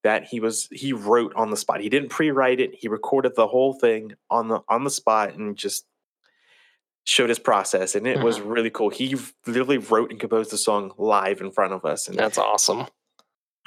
that 0.04 0.26
he 0.26 0.40
was 0.40 0.68
he 0.72 0.94
wrote 0.94 1.34
on 1.36 1.50
the 1.52 1.58
spot. 1.58 1.82
He 1.82 1.90
didn't 1.90 2.10
pre-write 2.10 2.60
it. 2.60 2.76
He 2.76 2.88
recorded 2.88 3.36
the 3.36 3.48
whole 3.48 3.74
thing 3.74 4.14
on 4.30 4.48
the 4.48 4.62
on 4.68 4.84
the 4.84 4.90
spot 4.90 5.36
and 5.36 5.56
just 5.56 5.86
showed 7.06 7.30
his 7.30 7.40
process. 7.40 7.96
And 7.96 8.06
it 8.08 8.24
was 8.24 8.40
really 8.40 8.70
cool. 8.70 8.90
He 8.90 9.16
literally 9.48 9.78
wrote 9.78 10.12
and 10.12 10.20
composed 10.20 10.52
the 10.52 10.58
song 10.58 10.92
live 10.98 11.42
in 11.42 11.52
front 11.52 11.74
of 11.74 11.84
us. 11.86 12.08
And 12.08 12.18
That's 12.18 12.38
awesome. 12.38 12.86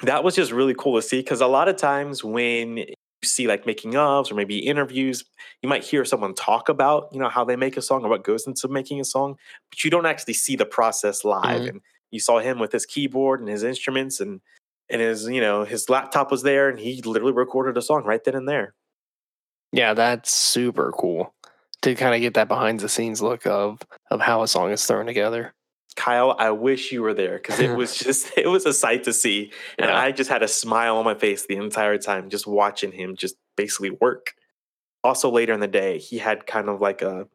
that 0.04 0.23
was 0.23 0.35
just 0.35 0.52
really 0.52 0.75
cool 0.76 0.97
to 0.97 1.02
see 1.02 1.18
because 1.18 1.40
a 1.40 1.47
lot 1.47 1.68
of 1.68 1.76
times 1.76 2.23
when 2.23 2.85
see 3.24 3.46
like 3.46 3.66
making 3.66 3.92
ofs 3.92 4.30
or 4.30 4.34
maybe 4.34 4.58
interviews 4.58 5.24
you 5.62 5.68
might 5.68 5.84
hear 5.84 6.04
someone 6.04 6.34
talk 6.34 6.68
about 6.68 7.08
you 7.12 7.20
know 7.20 7.28
how 7.28 7.44
they 7.44 7.56
make 7.56 7.76
a 7.76 7.82
song 7.82 8.04
or 8.04 8.08
what 8.08 8.24
goes 8.24 8.46
into 8.46 8.66
making 8.68 9.00
a 9.00 9.04
song 9.04 9.36
but 9.70 9.84
you 9.84 9.90
don't 9.90 10.06
actually 10.06 10.34
see 10.34 10.56
the 10.56 10.66
process 10.66 11.24
live 11.24 11.62
Mhm. 11.62 11.68
and 11.68 11.80
you 12.10 12.18
saw 12.20 12.40
him 12.40 12.58
with 12.58 12.72
his 12.72 12.84
keyboard 12.84 13.40
and 13.40 13.48
his 13.48 13.62
instruments 13.62 14.20
and 14.20 14.40
and 14.90 15.00
his 15.00 15.26
you 15.28 15.40
know 15.40 15.64
his 15.64 15.88
laptop 15.88 16.30
was 16.30 16.42
there, 16.42 16.68
and 16.68 16.78
he 16.78 17.00
literally 17.02 17.32
recorded 17.32 17.78
a 17.78 17.82
song 17.82 18.04
right 18.04 18.22
then 18.24 18.34
and 18.34 18.48
there. 18.48 18.74
Yeah, 19.72 19.94
that's 19.94 20.32
super 20.32 20.92
cool 20.92 21.32
to 21.82 21.94
kind 21.94 22.14
of 22.14 22.20
get 22.20 22.34
that 22.34 22.48
behind 22.48 22.80
the 22.80 22.88
scenes 22.88 23.22
look 23.22 23.46
of 23.46 23.80
of 24.10 24.20
how 24.20 24.42
a 24.42 24.48
song 24.48 24.70
is 24.70 24.84
thrown 24.84 25.06
together. 25.06 25.54
Kyle, 25.96 26.34
I 26.38 26.50
wish 26.50 26.92
you 26.92 27.02
were 27.02 27.14
there 27.14 27.37
because 27.37 27.61
it 27.61 27.76
was 27.76 27.96
just 27.96 28.32
it 28.37 28.49
was 28.49 28.66
a 28.66 28.72
sight 28.72 29.04
to 29.04 29.12
see, 29.12 29.52
and 29.78 29.88
Yeah. 29.88 29.99
I 29.99 30.12
just 30.12 30.30
had 30.30 30.42
a 30.42 30.49
smile 30.49 30.96
on 30.96 31.04
my 31.04 31.14
face 31.14 31.46
the 31.46 31.56
entire 31.56 31.99
time 31.99 32.30
just 32.30 32.46
watching 32.46 32.92
him 32.92 33.16
just 33.16 33.37
basically 33.56 33.90
work. 33.90 34.34
Also, 35.04 35.30
later 35.30 35.52
in 35.52 35.61
the 35.61 35.68
day, 35.68 35.99
he 35.99 36.18
had 36.18 36.46
kind 36.46 36.68
of 36.68 36.80
like 36.80 37.02
a 37.02 37.26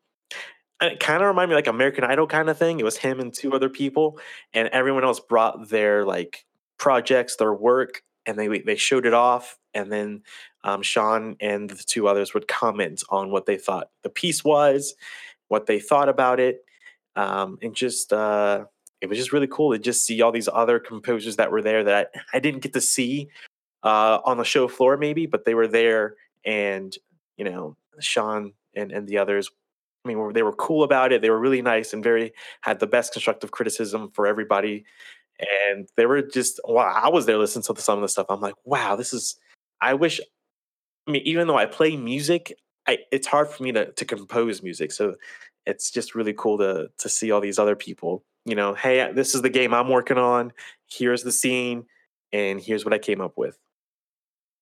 it 0.81 0.99
kind 0.99 1.21
of 1.21 1.27
reminded 1.27 1.49
me 1.49 1.55
like 1.55 1.67
American 1.67 2.03
Idol 2.03 2.27
kind 2.27 2.49
of 2.49 2.57
thing. 2.57 2.79
It 2.79 2.83
was 2.83 2.97
him 2.97 3.19
and 3.19 3.33
two 3.33 3.53
other 3.53 3.69
people, 3.69 4.19
and 4.53 4.67
everyone 4.69 5.03
else 5.03 5.19
brought 5.19 5.69
their 5.69 6.05
like 6.05 6.45
projects, 6.77 7.35
their 7.35 7.53
work, 7.53 8.03
and 8.25 8.37
they 8.37 8.47
they 8.59 8.75
showed 8.75 9.05
it 9.05 9.13
off. 9.13 9.57
And 9.73 9.91
then 9.91 10.23
um, 10.63 10.81
Sean 10.81 11.35
and 11.39 11.69
the 11.69 11.75
two 11.75 12.07
others 12.07 12.33
would 12.33 12.47
comment 12.47 13.03
on 13.09 13.31
what 13.31 13.45
they 13.45 13.57
thought 13.57 13.89
the 14.03 14.09
piece 14.09 14.43
was, 14.43 14.95
what 15.47 15.65
they 15.65 15.79
thought 15.79 16.09
about 16.09 16.39
it, 16.39 16.63
um, 17.17 17.57
and 17.61 17.75
just 17.75 18.13
uh, 18.13 18.65
it 19.01 19.09
was 19.09 19.17
just 19.17 19.33
really 19.33 19.47
cool 19.47 19.73
to 19.73 19.79
just 19.79 20.05
see 20.05 20.21
all 20.21 20.31
these 20.31 20.47
other 20.51 20.79
composers 20.79 21.35
that 21.35 21.51
were 21.51 21.61
there 21.61 21.83
that 21.83 22.11
I, 22.33 22.39
didn't 22.39 22.61
get 22.61 22.73
to 22.73 22.81
see 22.81 23.29
uh, 23.83 24.19
on 24.23 24.37
the 24.37 24.43
show 24.43 24.67
floor, 24.67 24.97
maybe, 24.97 25.25
but 25.25 25.43
they 25.43 25.55
were 25.55 25.67
there, 25.67 26.15
and 26.45 26.95
you 27.35 27.43
know, 27.43 27.75
Sean 27.99 28.53
and 28.75 28.91
and 28.91 29.07
the 29.07 29.17
others. 29.17 29.49
I 30.05 30.13
mean, 30.13 30.31
they 30.33 30.43
were 30.43 30.53
cool 30.53 30.83
about 30.83 31.11
it. 31.11 31.21
They 31.21 31.29
were 31.29 31.39
really 31.39 31.61
nice 31.61 31.91
and 31.91 32.01
very 32.03 32.31
had 32.61 32.79
the 32.79 32.87
best 32.87 33.11
constructive 33.11 33.51
criticism 33.51 34.11
for 34.13 34.25
everybody. 34.25 34.85
And 35.69 35.87
they 35.97 36.05
were 36.05 36.21
just, 36.21 36.61
wow, 36.63 36.93
I 37.03 37.09
was 37.09 37.25
there 37.25 37.37
listening 37.37 37.63
to 37.63 37.81
some 37.81 37.97
of 37.97 38.01
the 38.03 38.07
stuff. 38.07 38.27
I'm 38.29 38.39
like, 38.39 38.55
wow, 38.63 38.95
this 38.95 39.11
is, 39.11 39.35
I 39.81 39.95
wish, 39.95 40.21
I 41.07 41.11
mean, 41.11 41.23
even 41.25 41.47
though 41.47 41.57
I 41.57 41.65
play 41.65 41.97
music, 41.97 42.53
I, 42.87 42.99
it's 43.11 43.27
hard 43.27 43.49
for 43.49 43.63
me 43.63 43.73
to, 43.73 43.91
to 43.91 44.05
compose 44.05 44.63
music. 44.63 44.93
So 44.93 45.15
it's 45.67 45.91
just 45.91 46.15
really 46.15 46.33
cool 46.33 46.57
to, 46.59 46.89
to 46.97 47.09
see 47.09 47.31
all 47.31 47.41
these 47.41 47.59
other 47.59 47.75
people, 47.75 48.23
you 48.45 48.55
know, 48.55 48.73
hey, 48.73 49.11
this 49.13 49.35
is 49.35 49.41
the 49.41 49.49
game 49.49 49.73
I'm 49.73 49.89
working 49.89 50.17
on. 50.17 50.53
Here's 50.89 51.23
the 51.23 51.31
scene. 51.31 51.85
And 52.31 52.59
here's 52.59 52.85
what 52.85 52.93
I 52.93 52.97
came 52.97 53.21
up 53.21 53.33
with. 53.37 53.57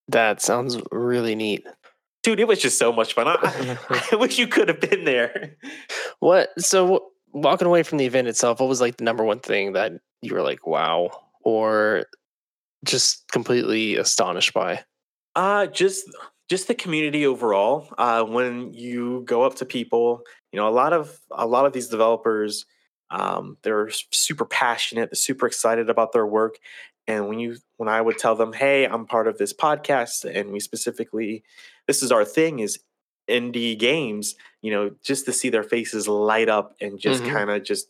That 0.08 0.42
sounds 0.42 0.78
really 0.92 1.36
neat. 1.36 1.66
Dude, 2.24 2.40
it 2.40 2.48
was 2.48 2.60
just 2.60 2.78
so 2.78 2.92
much 2.92 3.14
fun. 3.14 3.28
I, 3.28 3.78
I 4.12 4.16
wish 4.20 4.40
you 4.40 4.48
could 4.48 4.68
have 4.68 4.82
been 4.82 5.06
there. 5.06 5.56
What? 6.20 6.50
So 6.58 7.12
walking 7.34 7.68
away 7.68 7.84
from 7.84 8.00
the 8.00 8.06
event 8.06 8.28
itself, 8.28 8.60
what 8.60 8.70
was 8.70 8.82
like 8.82 8.98
the 8.98 9.04
number 9.04 9.24
one 9.24 9.42
thing 9.42 9.74
that 9.74 9.92
you 10.22 10.34
were 10.34 10.42
like, 10.42 10.66
wow, 10.66 11.12
or 11.44 12.06
just 12.84 13.26
completely 13.32 13.98
astonished 13.98 14.54
by? 14.54 14.84
Uh 15.36 15.68
just 15.68 16.10
just 16.50 16.68
the 16.68 16.74
community 16.74 17.28
overall. 17.28 17.94
Uh 17.98 18.24
when 18.24 18.74
you 18.74 19.24
go 19.26 19.44
up 19.44 19.56
to 19.56 19.66
people, 19.66 20.22
you 20.56 20.62
know, 20.62 20.70
a 20.70 20.72
lot 20.72 20.94
of 20.94 21.20
a 21.32 21.48
lot 21.48 21.66
of 21.68 21.74
these 21.74 21.90
developers 21.90 22.66
um 23.12 23.58
they're 23.64 23.90
super 24.12 24.46
passionate, 24.46 25.12
they're 25.12 25.16
super 25.16 25.48
excited 25.48 25.90
about 25.90 26.14
their 26.14 26.26
work. 26.28 26.58
And 27.08 27.30
when 27.30 27.40
you 27.40 27.58
when 27.78 27.90
I 27.90 28.02
would 28.02 28.18
tell 28.18 28.36
them, 28.36 28.54
"Hey, 28.54 28.86
I'm 28.86 29.06
part 29.06 29.28
of 29.28 29.38
this 29.38 29.54
podcast 29.54 30.26
and 30.26 30.52
we 30.52 30.60
specifically 30.60 31.44
this 31.88 32.04
is 32.04 32.12
our 32.12 32.26
thing 32.26 32.60
is 32.60 32.80
indie 33.30 33.78
games," 33.80 34.36
you 34.62 34.72
know, 34.72 34.92
just 35.04 35.26
to 35.28 35.34
see 35.34 35.50
their 35.50 35.64
faces 35.64 36.08
light 36.08 36.50
up 36.50 36.76
and 36.82 37.00
just 37.00 37.24
Mhm. 37.24 37.32
kind 37.34 37.52
of 37.52 37.64
just 37.64 37.90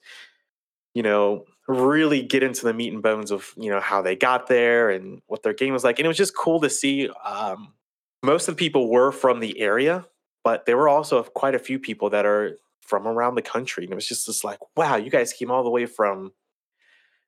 you 0.93 1.03
know, 1.03 1.45
really 1.67 2.23
get 2.23 2.43
into 2.43 2.65
the 2.65 2.73
meat 2.73 2.93
and 2.93 3.03
bones 3.03 3.31
of, 3.31 3.53
you 3.57 3.69
know, 3.69 3.79
how 3.79 4.01
they 4.01 4.15
got 4.15 4.47
there 4.47 4.89
and 4.89 5.21
what 5.27 5.43
their 5.43 5.53
game 5.53 5.73
was 5.73 5.83
like. 5.83 5.99
And 5.99 6.05
it 6.05 6.09
was 6.09 6.17
just 6.17 6.37
cool 6.37 6.59
to 6.61 6.69
see. 6.69 7.09
Um, 7.23 7.73
most 8.23 8.47
of 8.47 8.55
the 8.55 8.59
people 8.59 8.89
were 8.89 9.11
from 9.11 9.39
the 9.39 9.59
area, 9.59 10.05
but 10.45 10.65
there 10.65 10.77
were 10.77 10.87
also 10.87 11.21
quite 11.23 11.55
a 11.55 11.59
few 11.59 11.77
people 11.79 12.09
that 12.11 12.25
are 12.25 12.57
from 12.81 13.05
around 13.07 13.35
the 13.35 13.41
country. 13.41 13.83
And 13.83 13.91
it 13.91 13.95
was 13.95 14.07
just 14.07 14.27
this 14.27 14.43
like, 14.43 14.59
wow, 14.77 14.95
you 14.95 15.09
guys 15.09 15.33
came 15.33 15.49
all 15.51 15.63
the 15.63 15.69
way 15.71 15.85
from, 15.87 16.31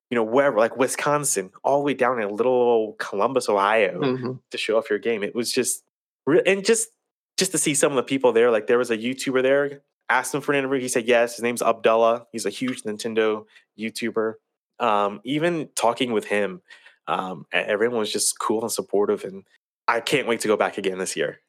you 0.09 0.15
know, 0.15 0.23
wherever, 0.23 0.57
like 0.57 0.77
Wisconsin, 0.77 1.49
all 1.63 1.79
the 1.79 1.83
way 1.83 1.93
down 1.95 2.21
in 2.21 2.29
little 2.29 2.95
Columbus, 2.99 3.49
Ohio 3.49 3.99
Mhm. 3.99 4.39
to 4.51 4.57
show 4.57 4.77
off 4.77 4.89
your 4.89 4.99
game. 4.99 5.23
It 5.23 5.35
was 5.35 5.51
just 5.51 5.83
real 6.25 6.41
and 6.45 6.63
just 6.63 6.89
just 7.37 7.51
to 7.51 7.57
see 7.57 7.73
some 7.75 7.91
of 7.91 7.95
the 7.97 8.03
people 8.03 8.31
there. 8.33 8.49
Like 8.51 8.67
there 8.67 8.77
was 8.79 8.89
a 8.91 8.97
YouTuber 8.97 9.41
there, 9.43 9.81
asked 10.09 10.33
him 10.33 10.41
for 10.41 10.53
an 10.53 10.59
interview. 10.59 10.79
He 10.81 10.87
said 10.87 11.07
yes. 11.07 11.35
His 11.35 11.43
name's 11.43 11.61
Abdullah. 11.61 12.25
He's 12.31 12.45
a 12.47 12.49
huge 12.49 12.81
Nintendo 12.83 13.45
YouTuber. 13.77 14.35
Um, 14.79 15.21
even 15.23 15.69
talking 15.75 16.13
with 16.13 16.25
him, 16.25 16.61
um, 17.07 17.45
everyone 17.51 17.99
was 17.99 18.11
just 18.13 18.39
cool 18.39 18.61
and 18.61 18.71
supportive, 18.71 19.23
and 19.23 19.43
I 19.87 20.01
can't 20.01 20.27
wait 20.27 20.39
to 20.41 20.47
go 20.47 20.57
back 20.57 20.77
again 20.77 20.97
this 20.99 21.15
year. 21.15 21.41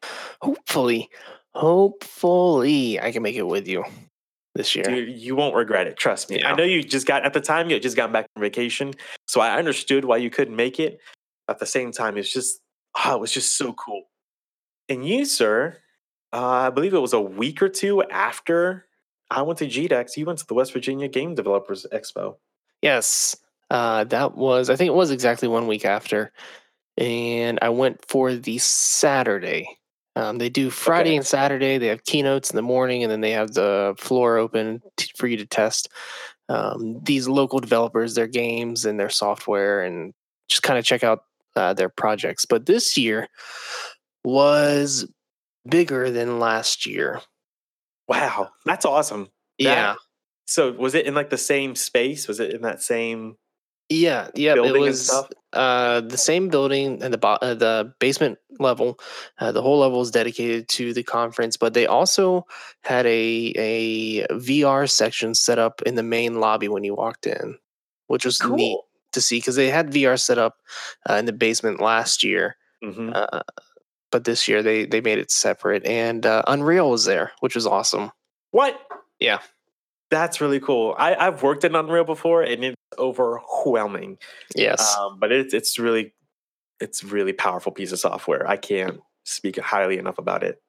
Hopefully, 0.42 1.10
hopefully, 1.58 3.00
I 3.00 3.12
can 3.12 3.22
make 3.22 3.36
it 3.36 3.46
with 3.46 3.66
you 3.66 3.84
this 4.54 4.74
year. 4.74 4.84
Dude, 4.84 5.18
you 5.18 5.34
won't 5.34 5.54
regret 5.54 5.86
it. 5.86 5.96
Trust 5.96 6.30
me. 6.30 6.42
I 6.42 6.54
know 6.54 6.64
you 6.64 6.82
just 6.82 7.06
got 7.06 7.24
at 7.24 7.32
the 7.32 7.40
time 7.40 7.68
you 7.68 7.74
had 7.74 7.82
just 7.82 7.96
gotten 7.96 8.12
back 8.12 8.26
from 8.32 8.42
vacation, 8.42 8.94
so 9.26 9.40
I 9.40 9.56
understood 9.58 10.04
why 10.04 10.18
you 10.18 10.30
couldn't 10.30 10.56
make 10.56 10.78
it. 10.78 11.00
At 11.48 11.58
the 11.58 11.66
same 11.66 11.92
time, 11.92 12.16
it's 12.16 12.32
just 12.32 12.60
oh, 13.04 13.16
it 13.16 13.20
was 13.20 13.32
just 13.32 13.56
so 13.56 13.72
cool. 13.72 14.04
And 14.88 15.06
you, 15.06 15.24
sir, 15.24 15.78
uh, 16.32 16.46
I 16.46 16.70
believe 16.70 16.94
it 16.94 16.98
was 16.98 17.12
a 17.12 17.20
week 17.20 17.62
or 17.62 17.68
two 17.68 18.02
after 18.04 18.86
I 19.30 19.42
went 19.42 19.58
to 19.58 19.66
GDEX, 19.66 20.16
you 20.16 20.24
went 20.24 20.38
to 20.38 20.46
the 20.46 20.54
West 20.54 20.72
Virginia 20.72 21.08
Game 21.08 21.34
Developers 21.34 21.86
Expo. 21.92 22.36
Yes, 22.80 23.36
uh, 23.70 24.04
that 24.04 24.36
was. 24.36 24.70
I 24.70 24.76
think 24.76 24.88
it 24.88 24.94
was 24.94 25.10
exactly 25.10 25.48
one 25.48 25.66
week 25.66 25.84
after, 25.84 26.32
and 26.96 27.58
I 27.60 27.68
went 27.68 28.04
for 28.06 28.34
the 28.34 28.58
Saturday. 28.58 29.77
Um, 30.18 30.38
they 30.38 30.48
do 30.48 30.68
Friday 30.68 31.10
Okay. 31.10 31.16
and 31.18 31.26
Saturday. 31.26 31.78
They 31.78 31.86
have 31.86 32.02
keynotes 32.04 32.50
in 32.50 32.56
the 32.56 32.62
morning, 32.62 33.04
and 33.04 33.12
then 33.12 33.20
they 33.20 33.30
have 33.30 33.52
the 33.54 33.94
floor 33.98 34.36
open 34.36 34.82
t- 34.96 35.12
for 35.16 35.28
you 35.28 35.36
to 35.36 35.46
test 35.46 35.88
um, 36.48 37.00
these 37.04 37.28
local 37.28 37.60
developers, 37.60 38.14
their 38.14 38.26
games, 38.26 38.84
and 38.84 38.98
their 38.98 39.10
software, 39.10 39.84
and 39.84 40.12
just 40.48 40.62
kind 40.64 40.76
of 40.78 40.84
check 40.84 41.04
out 41.04 41.24
uh, 41.54 41.72
their 41.74 41.88
projects. 41.88 42.46
But 42.46 42.66
this 42.66 42.96
year 42.96 43.28
was 44.24 45.06
bigger 45.68 46.10
than 46.10 46.40
last 46.40 46.84
year. 46.86 47.20
Wow, 48.08 48.48
that's 48.64 48.84
awesome. 48.84 49.24
That- 49.24 49.64
Yeah, 49.64 49.94
So 50.46 50.72
was 50.72 50.94
it 50.94 51.06
in 51.06 51.14
like 51.14 51.30
the 51.30 51.38
same 51.38 51.76
space? 51.76 52.26
Was 52.26 52.40
it 52.40 52.52
in 52.54 52.62
that 52.62 52.82
same 52.82 53.36
yeah, 53.90 54.28
yeah. 54.34 54.52
It 54.52 54.56
building 54.56 54.76
and 54.76 54.84
was 54.86 55.06
stuff? 55.06 55.28
Uh, 55.52 56.00
the 56.00 56.18
same 56.18 56.48
building 56.48 57.02
and 57.02 57.12
the 57.12 57.18
bo- 57.18 57.38
uh, 57.40 57.54
the 57.54 57.92
basement 57.98 58.38
level. 58.58 58.98
Uh, 59.38 59.52
the 59.52 59.62
whole 59.62 59.78
level 59.78 60.00
is 60.00 60.10
dedicated 60.10 60.68
to 60.68 60.92
the 60.92 61.02
conference, 61.02 61.56
but 61.56 61.74
they 61.74 61.86
also 61.86 62.46
had 62.82 63.06
a 63.06 63.52
a 63.56 64.26
VR 64.32 64.90
section 64.90 65.34
set 65.34 65.58
up 65.58 65.82
in 65.82 65.94
the 65.94 66.02
main 66.02 66.40
lobby 66.40 66.68
when 66.68 66.84
you 66.84 66.94
walked 66.94 67.26
in, 67.26 67.58
which 68.08 68.24
was 68.24 68.42
neat 68.44 68.78
to 69.12 69.20
see 69.20 69.38
because 69.38 69.56
they 69.56 69.70
had 69.70 69.90
VR 69.90 70.20
set 70.20 70.38
up 70.38 70.58
uh, 71.08 71.14
in 71.14 71.24
the 71.24 71.32
basement 71.32 71.80
last 71.80 72.22
year, 72.22 72.56
hmm 72.82 73.10
uh, 73.14 73.40
but 74.10 74.24
this 74.24 74.48
year 74.48 74.62
they 74.62 74.84
they 74.86 75.00
made 75.00 75.18
it 75.18 75.30
separate, 75.30 75.84
and 75.86 76.26
uh, 76.26 76.42
Unreal 76.46 76.90
was 76.90 77.04
there, 77.04 77.32
which 77.40 77.54
was 77.54 77.66
awesome. 77.66 78.10
What? 78.50 78.78
Yeah. 79.18 79.40
That's 80.10 80.40
really 80.40 80.60
cool. 80.60 80.94
I, 80.98 81.14
I've 81.14 81.42
worked 81.42 81.64
in 81.64 81.74
Unreal 81.74 82.04
before 82.04 82.42
and 82.42 82.64
it's 82.64 82.76
overwhelming. 82.98 84.18
Yes, 84.54 84.96
Um, 84.96 85.18
but 85.18 85.32
it's 85.32 85.54
it's 85.54 85.78
really 85.78 86.14
it's 86.80 87.02
really 87.04 87.32
powerful 87.32 87.72
piece 87.72 87.92
of 87.92 87.98
software. 87.98 88.48
I 88.48 88.56
can't 88.56 89.00
speak 89.24 89.58
highly 89.58 89.98
enough 89.98 90.18
about 90.18 90.42
it. 90.42 90.60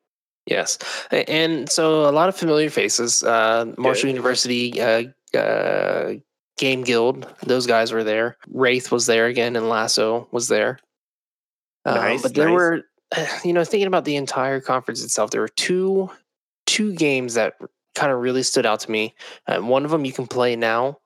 Yes, 0.46 0.78
and 1.12 1.70
so 1.70 2.10
a 2.10 2.12
lot 2.12 2.30
of 2.30 2.36
familiar 2.36 2.70
faces. 2.70 3.24
Uh, 3.24 3.66
Marshall 3.78 4.08
Good. 4.08 4.16
University 4.16 4.82
uh, 4.82 5.04
uh, 5.38 6.14
Game 6.58 6.84
Guild; 6.84 7.28
those 7.46 7.68
guys 7.68 7.92
were 7.92 8.04
there. 8.04 8.38
Wraith 8.48 8.92
was 8.92 9.06
there 9.06 9.28
again, 9.28 9.56
and 9.56 9.70
Lasso 9.70 10.28
was 10.32 10.48
there. 10.48 10.80
Um, 11.86 11.96
Nice, 11.96 12.22
but 12.24 12.34
there 12.34 12.48
nice. 12.50 12.56
were, 12.56 12.84
you 13.44 13.54
know, 13.54 13.64
thinking 13.64 13.88
about 13.88 14.06
the 14.06 14.16
entire 14.16 14.60
conference 14.60 15.04
itself, 15.04 15.32
there 15.32 15.42
were 15.42 15.48
two 15.48 16.10
two 16.66 16.94
games 16.94 17.34
that 17.36 17.54
kind 17.96 18.12
of 18.12 18.20
really 18.20 18.44
stood 18.44 18.66
out 18.66 18.80
to 18.80 18.92
me. 18.92 19.14
Uh, 19.48 19.60
one 19.60 19.86
of 19.86 19.92
them 19.92 20.06
you 20.06 20.14
can 20.14 20.28
play 20.28 20.56
now 20.56 20.98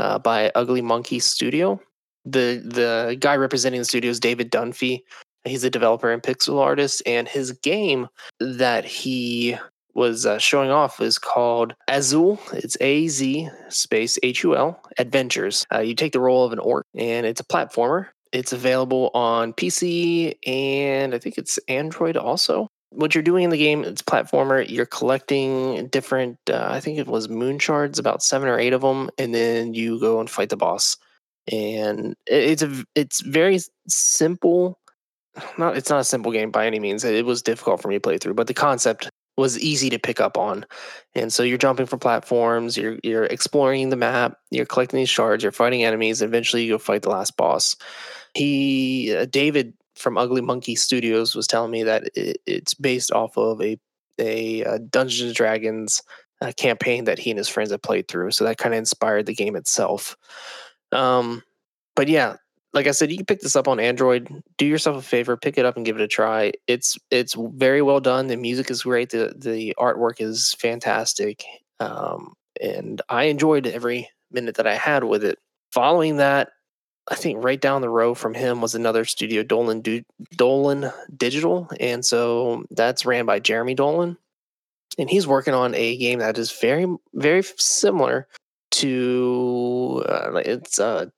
uh, 0.00 0.18
by 0.18 0.50
Ugly 0.54 0.82
Monkey 0.82 1.18
Studio. 1.18 1.80
The 2.24 2.62
the 2.64 3.16
guy 3.20 3.36
representing 3.36 3.80
the 3.80 3.84
studio 3.84 4.10
is 4.10 4.20
David 4.20 4.50
Dunphy. 4.50 5.02
He's 5.44 5.64
a 5.64 5.70
developer 5.70 6.10
and 6.10 6.22
pixel 6.22 6.58
artist, 6.58 7.02
and 7.06 7.28
his 7.28 7.52
game 7.52 8.08
that 8.40 8.84
he 8.84 9.56
was 9.94 10.24
uh, 10.26 10.38
showing 10.38 10.70
off 10.70 11.00
is 11.00 11.18
called 11.18 11.74
Az 11.88 12.12
Hul. 12.12 12.38
It's 12.52 12.76
A 12.80 13.08
Z 13.08 13.48
space 13.68 14.18
H 14.22 14.42
U 14.42 14.56
L 14.56 14.80
Adventures. 14.98 15.66
Uh, 15.72 15.80
you 15.80 15.94
take 15.94 16.12
the 16.12 16.20
role 16.20 16.44
of 16.44 16.52
an 16.52 16.58
orc, 16.58 16.86
and 16.94 17.26
it's 17.26 17.40
a 17.40 17.44
platformer. 17.44 18.08
It's 18.32 18.52
available 18.52 19.10
on 19.12 19.52
PC 19.52 20.36
and 20.46 21.14
I 21.14 21.18
think 21.18 21.36
it's 21.36 21.58
Android 21.66 22.16
also. 22.16 22.68
What 22.90 23.14
you're 23.14 23.22
doing 23.22 23.44
in 23.44 23.50
the 23.50 23.56
game, 23.56 23.84
it's 23.84 24.02
platformer. 24.02 24.68
You're 24.68 24.86
collecting 24.86 25.86
different. 25.88 26.38
Uh, 26.48 26.68
I 26.70 26.80
think 26.80 26.98
it 26.98 27.06
was 27.06 27.28
moon 27.28 27.58
shards, 27.58 27.98
about 27.98 28.22
seven 28.22 28.48
or 28.48 28.58
eight 28.58 28.72
of 28.72 28.82
them, 28.82 29.10
and 29.18 29.34
then 29.34 29.74
you 29.74 30.00
go 30.00 30.20
and 30.20 30.28
fight 30.28 30.50
the 30.50 30.56
boss. 30.56 30.96
and 31.50 32.16
it's 32.26 32.62
a 32.62 32.84
it's 32.94 33.20
very 33.22 33.58
simple. 33.88 34.78
Not 35.58 35.76
it's 35.76 35.90
not 35.90 36.00
a 36.00 36.04
simple 36.04 36.32
game 36.32 36.50
by 36.50 36.66
any 36.66 36.80
means. 36.80 37.04
It 37.04 37.24
was 37.26 37.42
difficult 37.42 37.80
for 37.82 37.88
me 37.88 37.96
to 37.96 38.00
play 38.00 38.18
through, 38.18 38.34
but 38.34 38.46
the 38.46 38.54
concept 38.54 39.08
was 39.36 39.58
easy 39.58 39.88
to 39.90 39.98
pick 39.98 40.20
up 40.20 40.36
on. 40.36 40.66
And 41.14 41.32
so 41.32 41.42
you're 41.42 41.58
jumping 41.58 41.86
from 41.86 41.98
platforms, 42.00 42.76
you're 42.76 42.98
you're 43.02 43.24
exploring 43.24 43.90
the 43.90 43.96
map, 43.96 44.38
you're 44.50 44.66
collecting 44.66 44.98
these 44.98 45.08
shards, 45.10 45.42
you're 45.42 45.52
fighting 45.52 45.84
enemies. 45.84 46.22
Eventually, 46.22 46.64
you 46.64 46.74
go 46.74 46.78
fight 46.78 47.02
the 47.02 47.10
last 47.10 47.36
boss. 47.36 47.76
He 48.34 49.14
uh, 49.16 49.26
David 49.26 49.74
from 50.00 50.18
Ugly 50.18 50.40
Monkey 50.40 50.74
Studios 50.74 51.34
was 51.34 51.46
telling 51.46 51.70
me 51.70 51.82
that 51.84 52.10
it, 52.14 52.40
it's 52.46 52.74
based 52.74 53.12
off 53.12 53.36
of 53.36 53.60
a 53.60 53.78
a 54.18 54.64
uh, 54.64 54.78
Dungeons 54.90 55.28
and 55.28 55.34
Dragons 55.34 56.02
uh, 56.40 56.52
campaign 56.56 57.04
that 57.04 57.18
he 57.18 57.30
and 57.30 57.38
his 57.38 57.48
friends 57.48 57.70
had 57.70 57.82
played 57.82 58.08
through. 58.08 58.30
So 58.32 58.44
that 58.44 58.58
kind 58.58 58.74
of 58.74 58.78
inspired 58.78 59.26
the 59.26 59.34
game 59.34 59.56
itself. 59.56 60.16
Um, 60.92 61.42
but 61.96 62.08
yeah, 62.08 62.36
like 62.72 62.86
I 62.86 62.92
said, 62.92 63.10
you 63.10 63.16
can 63.16 63.26
pick 63.26 63.40
this 63.40 63.56
up 63.56 63.68
on 63.68 63.80
Android. 63.80 64.42
Do 64.56 64.66
yourself 64.66 64.96
a 64.96 65.02
favor, 65.02 65.36
pick 65.36 65.58
it 65.58 65.66
up 65.66 65.76
and 65.76 65.84
give 65.84 65.96
it 65.96 66.02
a 66.02 66.08
try. 66.08 66.52
It's 66.66 66.98
it's 67.10 67.34
very 67.34 67.82
well 67.82 68.00
done. 68.00 68.28
The 68.28 68.36
music 68.36 68.70
is 68.70 68.82
great. 68.82 69.10
The 69.10 69.34
the 69.36 69.74
artwork 69.78 70.20
is 70.20 70.54
fantastic. 70.54 71.44
Um, 71.80 72.34
and 72.60 73.00
I 73.08 73.24
enjoyed 73.24 73.66
every 73.66 74.08
minute 74.30 74.56
that 74.56 74.66
I 74.66 74.74
had 74.74 75.04
with 75.04 75.24
it. 75.24 75.38
Following 75.72 76.16
that, 76.16 76.50
I 77.08 77.14
think 77.14 77.42
right 77.42 77.60
down 77.60 77.80
the 77.80 77.88
row 77.88 78.14
from 78.14 78.34
him 78.34 78.60
was 78.60 78.74
another 78.74 79.04
studio, 79.04 79.42
Dolan 79.42 79.80
du- 79.80 80.04
Dolan 80.36 80.92
Digital, 81.16 81.68
and 81.80 82.04
so 82.04 82.64
that's 82.70 83.06
ran 83.06 83.26
by 83.26 83.40
Jeremy 83.40 83.74
Dolan, 83.74 84.16
and 84.98 85.10
he's 85.10 85.26
working 85.26 85.54
on 85.54 85.74
a 85.74 85.96
game 85.96 86.20
that 86.20 86.38
is 86.38 86.52
very 86.52 86.86
very 87.14 87.42
similar 87.42 88.28
to 88.72 90.04
uh, 90.08 90.36
it's 90.44 90.78
a 90.78 91.10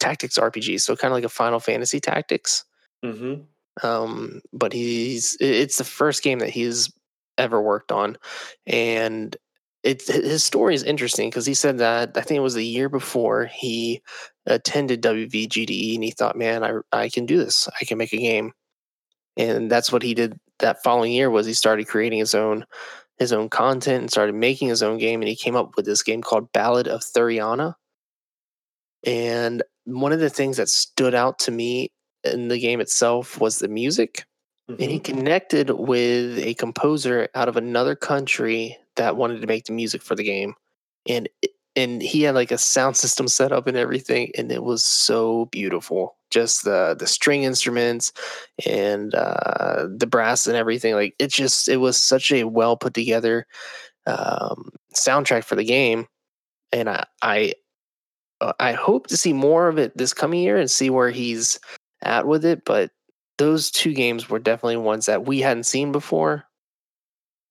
tactics 0.00 0.38
RPG, 0.38 0.80
so 0.80 0.96
kind 0.96 1.12
of 1.12 1.16
like 1.16 1.24
a 1.24 1.28
Final 1.28 1.60
Fantasy 1.60 2.00
Tactics. 2.00 2.64
Mm-hmm. 3.04 3.42
Um, 3.86 4.42
but 4.52 4.72
he's 4.72 5.36
it's 5.40 5.78
the 5.78 5.84
first 5.84 6.22
game 6.22 6.40
that 6.40 6.50
he's 6.50 6.92
ever 7.38 7.60
worked 7.60 7.92
on, 7.92 8.16
and 8.66 9.36
it's 9.82 10.08
his 10.08 10.44
story 10.44 10.74
is 10.74 10.82
interesting 10.82 11.30
because 11.30 11.46
he 11.46 11.54
said 11.54 11.78
that 11.78 12.16
I 12.16 12.20
think 12.20 12.38
it 12.38 12.42
was 12.42 12.54
the 12.54 12.64
year 12.64 12.88
before 12.88 13.46
he 13.46 14.02
attended 14.46 15.02
WVGDE 15.02 15.94
and 15.94 16.04
he 16.04 16.10
thought, 16.10 16.36
man, 16.36 16.64
I 16.64 16.72
I 16.92 17.08
can 17.08 17.26
do 17.26 17.38
this. 17.38 17.68
I 17.80 17.84
can 17.84 17.98
make 17.98 18.12
a 18.12 18.18
game, 18.18 18.52
and 19.36 19.70
that's 19.70 19.92
what 19.92 20.02
he 20.02 20.14
did 20.14 20.38
that 20.60 20.82
following 20.82 21.12
year 21.12 21.30
was 21.30 21.46
he 21.46 21.54
started 21.54 21.88
creating 21.88 22.18
his 22.18 22.34
own 22.34 22.64
his 23.18 23.32
own 23.32 23.48
content 23.50 24.02
and 24.02 24.10
started 24.10 24.34
making 24.34 24.68
his 24.68 24.82
own 24.82 24.98
game 24.98 25.20
and 25.20 25.28
he 25.28 25.36
came 25.36 25.56
up 25.56 25.72
with 25.76 25.84
this 25.84 26.02
game 26.02 26.22
called 26.22 26.50
Ballad 26.52 26.88
of 26.88 27.02
Thuriana. 27.02 27.74
And 29.04 29.62
one 29.84 30.12
of 30.12 30.20
the 30.20 30.30
things 30.30 30.56
that 30.56 30.68
stood 30.68 31.14
out 31.14 31.38
to 31.40 31.50
me 31.50 31.90
in 32.24 32.48
the 32.48 32.58
game 32.58 32.80
itself 32.80 33.38
was 33.38 33.58
the 33.58 33.68
music 33.68 34.24
and 34.78 34.90
he 34.90 34.98
Mm-hmm. 34.98 35.04
connected 35.04 35.70
with 35.70 36.38
a 36.38 36.54
composer 36.54 37.28
out 37.34 37.48
of 37.48 37.56
another 37.56 37.94
country 37.96 38.76
that 38.96 39.16
wanted 39.16 39.40
to 39.40 39.46
make 39.46 39.64
the 39.66 39.72
music 39.72 40.02
for 40.02 40.14
the 40.14 40.24
game. 40.24 40.54
And 41.08 41.28
and 41.76 42.02
he 42.02 42.22
had 42.22 42.34
like 42.34 42.50
a 42.50 42.58
sound 42.58 42.96
system 42.96 43.28
set 43.28 43.52
up 43.52 43.66
and 43.66 43.76
everything 43.76 44.32
and 44.36 44.50
it 44.52 44.62
was 44.64 44.84
so 44.84 45.46
beautiful. 45.46 46.16
Just 46.30 46.64
the 46.64 46.96
the 46.98 47.06
string 47.06 47.44
instruments 47.44 48.12
and 48.66 49.14
uh 49.14 49.86
the 49.96 50.06
brass 50.06 50.46
and 50.46 50.56
everything 50.56 50.94
like 50.94 51.14
it 51.18 51.28
just 51.28 51.68
it 51.68 51.78
was 51.78 51.96
such 51.96 52.32
a 52.32 52.44
well 52.44 52.76
put 52.76 52.94
together 52.94 53.46
um 54.06 54.70
soundtrack 54.94 55.44
for 55.44 55.56
the 55.56 55.64
game. 55.64 56.06
And 56.72 56.88
i 56.88 57.04
i 57.22 57.54
uh, 58.40 58.52
i 58.60 58.72
hope 58.72 59.06
to 59.08 59.16
see 59.16 59.32
more 59.32 59.68
of 59.68 59.78
it 59.78 59.96
this 59.96 60.12
coming 60.14 60.40
year 60.40 60.56
and 60.56 60.70
see 60.70 60.90
where 60.90 61.10
he's 61.10 61.60
at 62.02 62.26
with 62.26 62.44
it 62.44 62.64
but 62.64 62.90
those 63.40 63.70
two 63.70 63.94
games 63.94 64.28
were 64.28 64.38
definitely 64.38 64.76
ones 64.76 65.06
that 65.06 65.24
we 65.24 65.40
hadn't 65.40 65.64
seen 65.64 65.92
before 65.92 66.44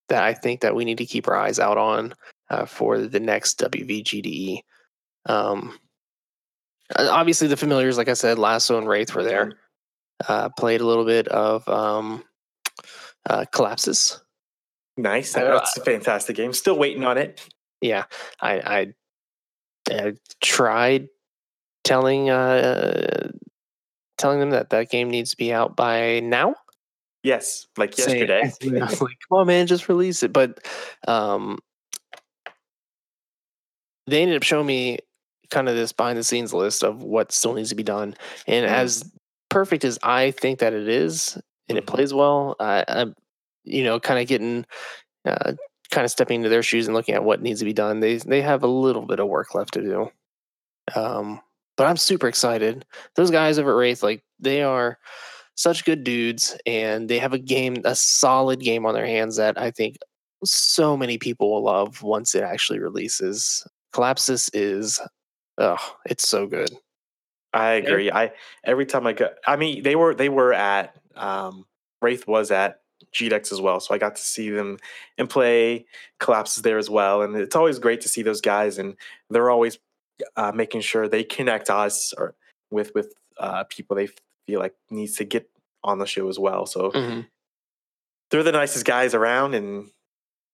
that 0.10 0.24
I 0.24 0.35
think 0.35 0.61
that 0.61 0.75
we 0.75 0.85
need 0.85 1.00
to 1.00 1.05
keep 1.05 1.27
our 1.27 1.35
eyes 1.35 1.57
out 1.57 1.79
on 1.79 2.13
uh, 2.51 2.66
for 2.66 3.00
the 3.00 3.20
next 3.20 3.59
WVGDE. 3.59 4.59
Um, 5.25 5.79
uh, 6.96 7.07
obviously, 7.09 7.48
the 7.48 7.57
familiars, 7.57 7.98
like 7.98 8.07
I 8.07 8.13
said, 8.13 8.37
Lasso 8.37 8.77
and 8.77 8.87
Wraith 8.87 9.16
were 9.16 9.24
there. 9.24 9.53
Uh, 10.27 10.50
played 10.50 10.81
a 10.81 10.85
little 10.85 11.05
bit 11.05 11.27
of 11.29 11.68
um, 11.68 12.24
uh, 13.27 13.46
Collapsus. 13.51 14.20
Nice. 14.96 15.35
I- 15.35 15.44
That's 15.44 15.75
a 15.75 15.83
fantastic 15.83 16.35
game. 16.35 16.53
Still 16.53 16.77
waiting 16.77 17.03
on 17.03 17.18
it. 17.18 17.48
Yeah, 17.81 18.03
I, 18.40 18.59
I, 18.59 18.94
I 19.90 20.13
tried 20.40 21.07
telling 21.83 22.29
uh, 22.29 23.31
telling 24.20 24.40
them 24.40 24.51
that 24.51 24.70
that 24.70 24.92
game 24.92 25.10
needs 25.10 25.32
to 25.32 25.38
be 25.38 25.51
out 25.51 25.75
by 25.75 26.20
now. 26.20 26.53
Yes, 27.24 27.68
like 27.77 27.98
yesterday. 27.98 28.53
Like, 28.62 29.00
come 29.00 29.38
on, 29.40 29.48
man, 29.48 29.68
just 29.68 29.90
release 29.90 30.22
it. 30.24 30.32
But 30.32 30.64
um, 31.08 31.58
they 34.08 34.22
ended 34.22 34.38
up 34.38 34.44
showing 34.44 34.68
me 34.68 35.00
kind 35.50 35.68
of 35.68 35.75
this 35.75 35.92
behind 35.92 36.18
the 36.18 36.24
scenes 36.24 36.53
list 36.53 36.84
of 36.84 37.01
what 37.03 37.32
still 37.32 37.53
needs 37.53 37.70
to 37.70 37.75
be 37.75 37.84
done. 37.84 38.16
And 38.48 38.66
Mhm. 38.66 38.70
as 38.70 39.12
perfect 39.50 39.84
as 39.84 39.98
I 40.03 40.32
think 40.32 40.60
that 40.60 40.74
it 40.74 40.88
is, 40.88 41.38
and 41.68 41.77
it 41.77 41.86
Mhm. 41.86 41.88
plays 41.88 42.14
well, 42.14 42.55
I, 42.60 42.86
I'm, 42.88 43.16
you 43.64 43.84
know, 43.84 44.00
kind 44.00 44.20
of 44.20 44.27
getting, 44.27 44.66
uh, 45.25 45.53
kind 45.92 46.05
of 46.05 46.12
stepping 46.12 46.38
into 46.38 46.50
their 46.50 46.64
shoes 46.64 46.88
and 46.88 46.96
looking 46.96 47.16
at 47.16 47.24
what 47.24 47.42
needs 47.42 47.60
to 47.60 47.66
be 47.66 47.74
done. 47.74 48.00
They 48.00 48.18
they 48.18 48.42
have 48.42 48.64
a 48.64 48.68
little 48.68 49.05
bit 49.05 49.20
of 49.20 49.27
work 49.27 49.55
left 49.55 49.74
to 49.74 49.82
do. 49.82 50.12
Um, 50.96 51.42
but 51.79 51.87
I'm 51.87 51.96
super 51.96 52.27
excited. 52.27 52.85
Those 53.15 53.31
guys 53.31 53.57
over 53.57 53.72
at 53.72 53.77
Wraith, 53.77 54.03
like 54.03 54.22
they 54.37 54.63
are 54.63 55.00
such 55.55 55.85
good 55.85 56.03
dudes, 56.03 56.57
and 56.65 57.09
they 57.09 57.20
have 57.20 57.31
a 57.31 57.39
game, 57.39 57.77
a 57.85 57.96
solid 57.96 58.59
game 58.59 58.85
on 58.85 58.94
their 58.94 59.05
hands 59.05 59.37
that 59.37 59.57
I 59.57 59.72
think 59.72 59.96
so 60.44 60.98
many 60.98 61.18
people 61.18 61.50
will 61.50 61.63
love 61.63 62.03
once 62.03 62.35
it 62.35 62.44
actually 62.44 62.79
releases. 62.79 63.65
Collapsus 63.94 64.50
is, 64.53 65.00
oh, 65.57 65.96
it's 66.05 66.27
so 66.27 66.48
good. 66.48 66.70
I 67.53 67.72
agree. 67.75 68.11
I 68.11 68.33
every 68.65 68.85
time 68.85 69.07
I 69.07 69.13
go, 69.13 69.29
I 69.48 69.55
mean, 69.55 69.81
they 69.81 69.96
were 69.96 70.13
they 70.13 70.27
were 70.27 70.51
at 70.51 70.98
um, 71.15 71.65
Wraith 72.01 72.27
was 72.27 72.51
at 72.51 72.81
GDEX 73.15 73.53
as 73.53 73.61
well, 73.61 73.79
so 73.79 73.96
I 73.96 74.00
got 74.00 74.18
to 74.18 74.22
see 74.22 74.50
them 74.50 74.79
and 75.18 75.29
play 75.29 75.85
Collapsus 76.20 76.61
there 76.61 76.77
as 76.77 76.89
well. 76.89 77.22
And 77.22 77.37
it's 77.37 77.55
always 77.55 77.79
great 77.79 78.01
to 78.01 78.09
see 78.09 78.22
those 78.22 78.42
guys, 78.42 78.77
and 78.79 78.98
they're 79.29 79.50
always 79.50 79.79
uh, 80.36 80.51
making 80.53 80.82
sure 80.82 81.08
they 81.08 81.24
connect 81.24 81.70
us 81.70 82.14
or 82.18 82.36
with 82.72 82.94
with 82.96 83.14
uh, 83.38 83.64
people 83.70 83.96
they 83.96 84.10
feel 84.48 84.60
like 84.60 84.74
needs 84.90 85.16
to 85.18 85.24
get 85.24 85.50
on 85.84 85.98
the 86.00 86.05
show 86.05 86.27
as 86.29 86.38
well. 86.40 86.66
So 86.66 86.92
Mhm. 86.92 87.27
they're 88.29 88.44
the 88.44 88.51
nicest 88.51 88.86
guys 88.86 89.14
around, 89.14 89.53
and 89.55 89.90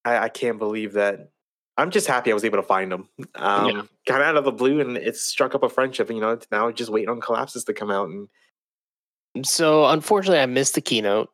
I, 0.04 0.18
I 0.18 0.30
can't 0.30 0.60
believe 0.60 0.94
that. 0.94 1.30
I'm 1.78 1.92
just 1.92 2.08
happy 2.08 2.32
I 2.32 2.34
was 2.34 2.46
able 2.46 2.58
to 2.60 2.64
find 2.64 2.90
them. 2.92 3.10
Um, 3.36 3.90
Kind 4.08 4.22
of 4.22 4.28
out 4.28 4.38
of 4.38 4.46
the 4.46 4.52
blue, 4.52 4.80
and 4.80 4.96
it 4.98 5.18
struck 5.18 5.56
up 5.56 5.64
a 5.64 5.68
friendship. 5.70 6.10
You 6.10 6.22
know, 6.22 6.40
now 6.52 6.72
just 6.72 6.90
waiting 6.92 7.10
on 7.10 7.20
Collapsus 7.20 7.66
to 7.66 7.74
come 7.74 7.90
out. 7.92 8.08
And 8.08 8.30
So 9.46 9.86
unfortunately, 9.86 10.40
I 10.40 10.46
missed 10.46 10.76
the 10.76 10.82
keynote. 10.82 11.30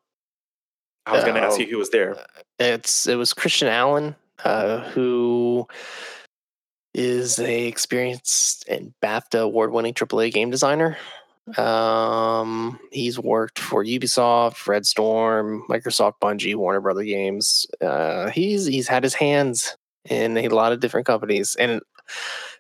I 1.06 1.12
was 1.14 1.24
going 1.24 1.36
to 1.36 1.42
ask 1.42 1.58
Oh. 1.58 1.62
you 1.62 1.68
who 1.68 1.78
was 1.78 1.90
there. 1.92 2.26
It's 2.60 3.08
it 3.08 3.16
was 3.16 3.34
Christian 3.34 3.68
Allen, 3.68 4.16
uh, 4.46 4.90
who 4.92 5.68
is 6.94 7.40
a 7.40 7.68
experienced 7.68 8.68
and 8.68 8.94
BAFTA 9.02 9.42
award-winning 9.42 9.94
AAA 9.94 10.34
game 10.34 10.50
designer. 10.50 10.98
Um, 11.58 12.80
he's 12.92 13.20
worked 13.20 13.60
for 13.60 13.84
Ubisoft, 13.84 14.68
Red 14.68 14.86
Storm, 14.86 15.66
Microsoft, 15.70 16.14
Bungie, 16.22 16.56
Warner 16.56 16.82
Brother 16.82 17.04
Games. 17.04 17.66
Uh, 17.82 18.30
he's 18.30 18.66
he's 18.66 18.88
had 18.88 19.04
his 19.04 19.16
hands 19.16 19.76
in 20.10 20.38
a 20.38 20.48
lot 20.50 20.72
of 20.72 20.80
different 20.80 21.08
companies, 21.08 21.56
and 21.56 21.82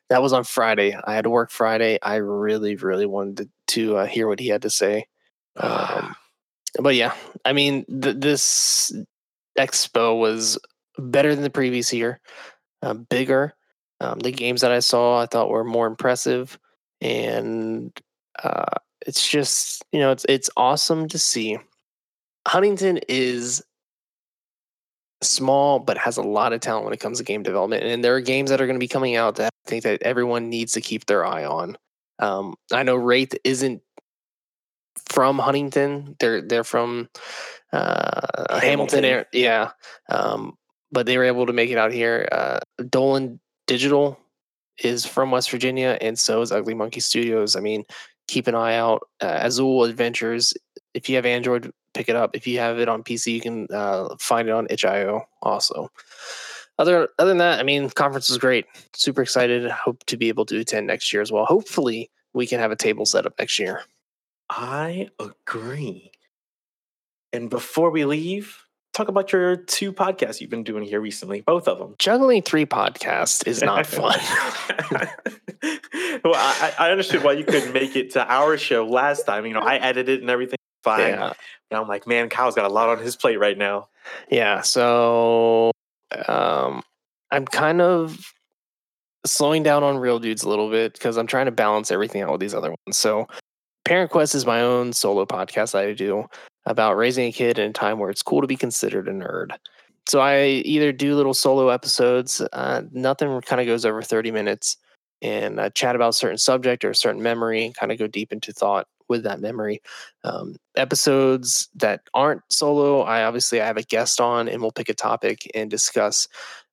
that 0.10 0.22
was 0.22 0.34
on 0.34 0.44
Friday. 0.44 0.98
I 1.06 1.13
had 1.13 1.24
to 1.24 1.30
work 1.30 1.52
Friday. 1.52 1.98
I 2.02 2.15
really, 2.15 2.76
really 2.76 3.06
wanted 3.06 3.38
to, 3.38 3.50
to 3.67 3.98
uh, 3.98 4.06
hear 4.06 4.28
what 4.28 4.39
he 4.39 4.48
had 4.48 4.63
to 4.63 4.70
say. 4.70 5.06
Um, 5.56 6.15
but 6.80 6.96
yeah, 6.96 7.13
I 7.46 7.54
mean, 7.54 7.86
th- 7.86 8.17
this 8.17 8.94
expo 9.58 10.20
was 10.20 10.58
better 10.98 11.34
than 11.34 11.44
the 11.44 11.50
previous 11.50 11.94
year, 11.94 12.20
uh, 12.82 12.94
bigger. 12.94 13.54
Um, 14.02 14.18
the 14.20 14.32
games 14.32 14.62
that 14.62 14.72
I 14.72 14.80
saw, 14.80 15.22
I 15.22 15.28
thought 15.28 15.50
were 15.50 15.64
more 15.64 15.86
impressive, 15.86 16.58
and 17.02 17.92
uh, 18.44 18.66
it's 19.06 19.30
just 19.30 19.84
you 19.92 20.00
know, 20.00 20.12
it's 20.12 20.26
it's 20.28 20.50
awesome 20.58 21.08
to 21.10 21.20
see. 21.20 21.60
Huntington 22.48 23.00
is 23.08 23.64
small, 25.22 25.78
but 25.78 26.00
has 26.00 26.18
a 26.18 26.24
lot 26.24 26.52
of 26.52 26.62
talent 26.62 26.86
when 26.86 26.94
it 26.96 27.00
comes 27.00 27.20
to 27.20 27.24
game 27.24 27.44
development, 27.44 27.84
and 27.84 28.04
there 28.04 28.16
are 28.16 28.22
games 28.22 28.50
that 28.50 28.60
are 28.60 28.66
going 28.66 28.80
to 28.80 28.84
be 28.84 28.88
coming 28.88 29.16
out 29.16 29.36
that 29.36 29.54
I 29.68 29.70
think 29.70 29.84
that 29.84 30.02
everyone 30.02 30.50
needs 30.50 30.74
to 30.74 30.82
keep 30.82 31.06
their 31.06 31.24
eye 31.24 31.46
on. 31.46 31.78
Um, 32.18 32.56
I 32.72 32.82
know 32.82 32.96
Wraith 32.96 33.36
isn't 33.44 33.84
from 35.10 35.38
Huntington. 35.38 36.16
They're 36.20 36.42
they're 36.42 36.64
from 36.64 37.08
uh, 37.72 38.60
Hamilton. 38.60 39.04
Hamilton. 39.04 39.26
yeah, 39.34 39.72
um, 40.10 40.58
but 40.92 41.06
they 41.06 41.20
were 41.20 41.26
able 41.26 41.46
to 41.46 41.54
make 41.54 41.70
it 41.70 41.78
out 41.78 41.92
here. 41.92 42.28
Uh, 42.32 42.60
Dolan 42.90 43.40
Digital 43.72 44.20
is 44.84 45.06
from 45.06 45.32
West 45.32 45.50
Virginia, 45.50 45.98
and 46.02 46.20
so 46.20 46.42
is 46.42 46.52
Ugly 46.52 46.74
Monkey 46.74 47.00
Studios. 47.00 47.56
I 47.56 47.62
mean, 47.62 47.86
keep 48.28 48.48
an 48.48 48.54
eye 48.54 48.76
out. 48.76 49.08
Uh, 49.22 49.28
Az 49.28 49.60
Hul 49.60 49.86
Adventures. 49.86 50.54
If 50.94 51.08
you 51.08 51.16
have 51.16 51.26
Android, 51.26 51.72
pick 51.94 52.10
it 52.10 52.18
up. 52.18 52.36
If 52.36 52.46
you 52.46 52.60
have 52.60 52.80
it 52.80 52.90
on 52.90 53.02
PC, 53.02 53.32
you 53.32 53.40
can 53.40 53.68
uh, 53.74 54.14
find 54.20 54.50
it 54.50 54.52
on 54.52 54.68
itch.io 54.70 55.24
also. 55.42 55.90
Other 56.80 57.08
other 57.18 57.30
than 57.30 57.38
that, 57.38 57.62
I 57.62 57.64
mean, 57.64 57.90
conference 57.92 58.28
was 58.28 58.38
great. 58.38 58.66
Super 58.94 59.22
excited. 59.22 59.72
Hope 59.72 60.04
to 60.08 60.18
be 60.18 60.28
able 60.28 60.46
to 60.48 60.60
attend 60.60 60.88
next 60.88 61.14
year 61.14 61.22
as 61.22 61.32
well. 61.32 61.46
Hopefully, 61.46 62.12
we 62.34 62.48
can 62.48 62.60
have 62.60 62.72
a 62.72 62.76
table 62.76 63.06
set 63.06 63.26
up 63.26 63.36
next 63.40 63.58
year. 63.58 63.84
I 64.50 65.08
agree. 65.18 66.12
And 67.32 67.50
before 67.50 67.90
we 67.90 68.04
leave, 68.04 68.66
talk 68.93 69.08
about 69.08 69.32
your 69.32 69.56
two 69.56 69.93
podcasts 69.93 70.41
you've 70.41 70.49
been 70.49 70.63
doing 70.63 70.84
here 70.84 70.99
recently, 70.99 71.41
both 71.41 71.67
of 71.67 71.80
them. 71.80 71.95
Juggling 71.97 72.41
three 72.41 72.65
podcasts 72.65 73.47
is 73.47 73.62
not 73.62 73.86
fun. 73.88 74.19
well, 76.23 76.36
I, 76.36 76.73
I 76.77 76.91
understood 76.91 77.23
why 77.23 77.34
you 77.34 77.43
couldn't 77.43 77.73
make 77.73 77.95
it 77.95 78.12
to 78.12 78.32
our 78.32 78.58
show 78.58 78.86
last 78.86 79.25
time. 79.25 79.45
You 79.45 79.54
know, 79.54 79.62
I 79.62 79.77
edited 79.77 80.21
and 80.21 80.30
everything 80.30 80.58
fine. 80.84 80.99
yeah. 80.99 81.34
And 81.69 81.80
I'm 81.80 81.88
like, 81.88 82.06
man, 82.08 82.30
Kyle's 82.30 82.56
got 82.56 82.65
a 82.65 82.73
lot 82.73 82.89
on 82.89 82.99
his 82.99 83.15
plate 83.15 83.39
right 83.39 83.58
now. 83.58 83.88
Yeah. 84.30 84.62
So 84.62 85.71
um, 86.27 86.82
I'm 87.32 87.45
kind 87.45 87.82
of 87.82 88.34
slowing 89.25 89.63
down 89.63 89.84
on 89.84 89.97
Real 89.97 90.19
Dudes 90.19 90.43
a 90.43 90.49
little 90.49 90.69
bit 90.69 90.93
because 90.93 91.17
I'm 91.17 91.27
trying 91.27 91.45
to 91.45 91.51
balance 91.51 91.91
everything 91.91 92.21
out 92.23 92.32
with 92.32 92.41
these 92.41 92.54
other 92.54 92.69
ones. 92.69 92.97
So 92.97 93.27
Parent 93.86 94.12
Quest 94.12 94.36
is 94.36 94.45
my 94.45 94.62
own 94.62 94.91
solo 94.93 95.25
podcast 95.25 95.71
that 95.73 95.86
I 95.86 95.93
do 95.93 96.27
about 96.65 96.97
raising 96.97 97.28
a 97.28 97.32
kid 97.32 97.58
in 97.58 97.69
a 97.69 97.74
time 97.74 98.00
where 98.00 98.10
it's 98.10 98.21
cool 98.21 98.41
to 98.41 98.47
be 98.47 98.56
considered 98.56 99.08
a 99.08 99.12
nerd. 99.12 99.52
So 100.08 100.19
I 100.19 100.45
either 100.45 100.91
do 100.91 101.15
little 101.15 101.34
solo 101.34 101.69
episodes, 101.69 102.41
uh, 102.54 102.84
nothing 102.91 103.41
kind 103.41 103.62
of 103.62 103.67
goes 103.67 103.86
over 103.86 104.02
30 104.02 104.32
minutes, 104.32 104.78
and 105.21 105.60
uh, 105.60 105.69
chat 105.69 105.95
about 105.95 106.10
a 106.10 106.13
certain 106.13 106.38
subject 106.38 106.84
or 106.84 106.89
a 106.89 106.95
certain 106.95 107.21
memory 107.21 107.65
and 107.65 107.76
kind 107.76 107.91
of 107.91 108.00
go 108.00 108.08
deep 108.08 108.34
into 108.34 108.52
thought 108.52 108.88
with 109.08 109.24
that 109.24 109.39
memory. 109.39 109.82
Um, 110.24 110.56
episodes 110.76 111.69
that 111.76 112.02
aren't 112.13 112.41
solo, 112.50 113.02
I 113.02 113.24
obviously 113.24 113.62
I 113.62 113.67
have 113.67 113.78
a 113.78 113.84
guest 113.84 114.19
on 114.19 114.47
and 114.47 114.62
we'll 114.62 114.71
pick 114.71 114.89
a 114.89 114.93
topic 114.93 115.50
and 115.54 115.69
discuss 115.69 116.28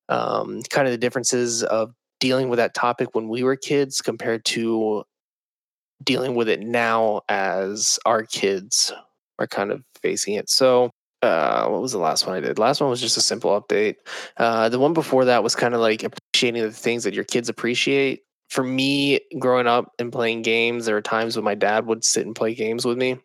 um, 0.09 0.63
kind 0.71 0.87
of 0.87 0.93
the 0.93 0.99
differences 0.99 1.63
of 1.65 1.93
dealing 2.21 2.49
with 2.49 2.57
that 2.57 2.75
topic 2.75 3.15
when 3.15 3.29
we 3.29 3.43
were 3.43 3.57
kids 3.57 4.01
compared 4.01 4.45
to 4.47 5.05
dealing 6.03 6.35
with 6.35 6.49
it 6.49 6.61
now 6.61 7.21
as 7.29 7.99
our 8.07 8.23
kids 8.23 8.93
are 9.39 9.47
kind 9.47 9.71
of 9.71 9.83
facing 10.01 10.35
it. 10.35 10.51
So, 10.51 10.91
uh, 11.23 11.67
what 11.67 11.83
was 11.83 11.93
the 11.93 11.99
last 11.99 12.27
one 12.27 12.37
I 12.37 12.41
did? 12.41 12.59
Last 12.59 12.81
one 12.81 12.91
was 12.91 13.01
just 13.01 13.17
a 13.17 13.21
simple 13.21 13.61
update. 13.61 13.97
Uh, 14.37 14.69
the 14.69 14.79
one 14.79 14.93
before 14.93 15.25
that 15.25 15.43
was 15.43 15.57
kind 15.57 15.75
of 15.75 15.81
like 15.81 16.05
appreciating 16.05 16.63
the 16.63 16.71
things 16.71 17.05
that 17.05 17.15
your 17.15 17.25
kids 17.25 17.49
appreciate. 17.49 18.23
For 18.51 18.63
me, 18.63 19.21
growing 19.39 19.67
up 19.67 19.93
and 19.99 20.13
playing 20.13 20.43
games, 20.43 20.87
there 20.87 20.95
were 20.95 21.03
times 21.03 21.37
when 21.37 21.45
my 21.45 21.55
dad 21.55 21.87
would 21.87 22.05
sit 22.05 22.25
and 22.25 22.35
play 22.35 22.55
games 22.55 22.85
with 22.85 22.97
me, 22.97 23.19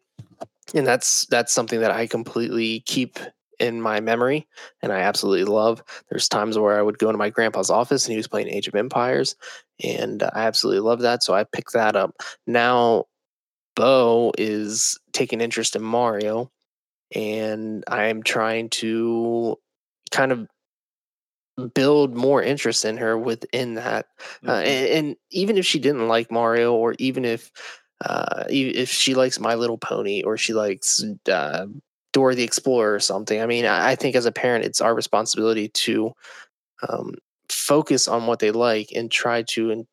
and 0.73 0.85
that's 0.85 1.25
that's 1.27 1.53
something 1.53 1.79
that 1.79 1.91
I 1.91 2.07
completely 2.07 2.81
keep 2.81 3.19
in 3.59 3.81
my 3.81 3.99
memory 3.99 4.47
and 4.81 4.91
I 4.91 4.99
absolutely 4.99 5.45
love. 5.45 5.83
There's 6.09 6.27
times 6.27 6.57
where 6.57 6.77
I 6.77 6.81
would 6.81 6.97
go 6.97 7.07
into 7.07 7.17
my 7.17 7.29
grandpa's 7.29 7.69
office 7.69 8.05
and 8.05 8.11
he 8.11 8.17
was 8.17 8.27
playing 8.27 8.49
Age 8.49 8.67
of 8.67 8.75
Empires 8.75 9.35
and 9.81 10.23
I 10.23 10.45
absolutely 10.45 10.81
love 10.81 10.99
that 11.01 11.23
so 11.23 11.33
I 11.33 11.43
picked 11.43 11.73
that 11.73 11.95
up. 11.95 12.15
Now 12.47 13.05
Bo 13.75 14.31
is 14.37 14.99
taking 15.13 15.41
interest 15.41 15.75
in 15.75 15.83
Mario 15.83 16.51
and 17.15 17.83
I'm 17.87 18.23
trying 18.23 18.69
to 18.71 19.57
kind 20.11 20.31
of 20.31 20.47
build 21.75 22.15
more 22.15 22.41
interest 22.41 22.83
in 22.85 22.97
her 22.97 23.17
within 23.17 23.75
that. 23.75 24.07
Uh, 24.45 24.53
Mhm. 24.53 24.65
and, 24.65 24.87
and 24.89 25.15
even 25.31 25.57
if 25.57 25.65
she 25.65 25.79
didn't 25.79 26.07
like 26.07 26.31
Mario 26.31 26.73
or 26.73 26.95
even 26.99 27.25
if 27.25 27.51
uh, 28.05 28.43
if 28.49 28.89
she 28.89 29.13
likes 29.15 29.39
My 29.39 29.55
Little 29.55 29.77
Pony 29.77 30.23
or 30.23 30.37
she 30.37 30.53
likes 30.53 31.01
uh, 31.31 31.67
Dora 32.11 32.35
the 32.35 32.43
Explorer 32.43 32.95
or 32.95 32.99
something. 32.99 33.39
I 33.41 33.45
mean, 33.45 33.65
I 33.65 33.91
I 33.91 33.95
think 33.95 34.15
as 34.15 34.25
a 34.25 34.31
parent, 34.31 34.65
it's 34.65 34.81
our 34.81 34.93
responsibility 34.93 35.69
to 35.69 36.11
um, 36.89 37.15
focus 37.49 38.07
on 38.07 38.27
what 38.27 38.39
they 38.39 38.51
like 38.51 38.89
and 38.95 39.11
try 39.11 39.43
to 39.43 39.85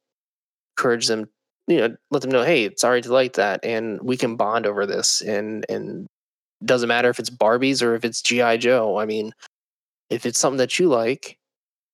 encourage 0.76 1.08
them. 1.08 1.28
You 1.70 1.76
know, 1.88 1.96
let 2.10 2.22
them 2.22 2.32
know, 2.32 2.42
hey, 2.42 2.64
it's 2.64 2.82
right 2.82 3.02
to 3.02 3.12
like 3.12 3.34
that, 3.34 3.64
and 3.64 4.00
we 4.02 4.16
can 4.16 4.34
bond 4.36 4.66
over 4.66 4.86
this. 4.86 5.20
And 5.20 5.64
and 5.68 6.08
doesn't 6.64 6.88
matter 6.88 7.08
if 7.08 7.18
it's 7.20 7.30
Barbies 7.30 7.80
or 7.82 7.94
if 7.94 8.04
it's 8.04 8.20
GI 8.20 8.58
Joe. 8.58 8.98
I 8.98 9.06
mean, 9.06 9.32
if 10.10 10.26
it's 10.26 10.38
something 10.38 10.58
that 10.58 10.78
you 10.80 10.88
like, 10.88 11.38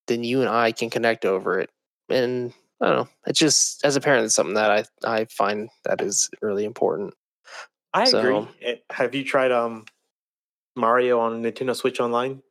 then 0.06 0.24
you 0.24 0.40
and 0.40 0.48
I 0.48 0.72
can 0.72 0.88
connect 0.88 1.24
over 1.26 1.60
it. 1.60 1.68
And 2.08 2.52
I 2.80 2.86
don't 2.86 2.96
know. 2.96 3.08
It's 3.26 3.38
just 3.38 3.84
as 3.84 3.96
a 3.96 4.00
parent, 4.00 4.24
it's 4.24 4.34
something 4.34 4.54
that 4.54 4.70
I 4.70 4.84
I 5.20 5.26
find 5.26 5.68
that 5.84 6.00
is 6.00 6.30
really 6.40 6.64
important. 6.64 7.12
I 7.92 8.04
So- 8.06 8.18
agree. 8.18 8.48
Eh, 8.62 8.76
Have 8.90 9.14
you 9.14 9.24
tried 9.24 9.52
um 9.52 9.84
Mario 10.74 11.20
on 11.20 11.42
Nintendo 11.42 11.76
Switch 11.76 12.00
Online? 12.00 12.42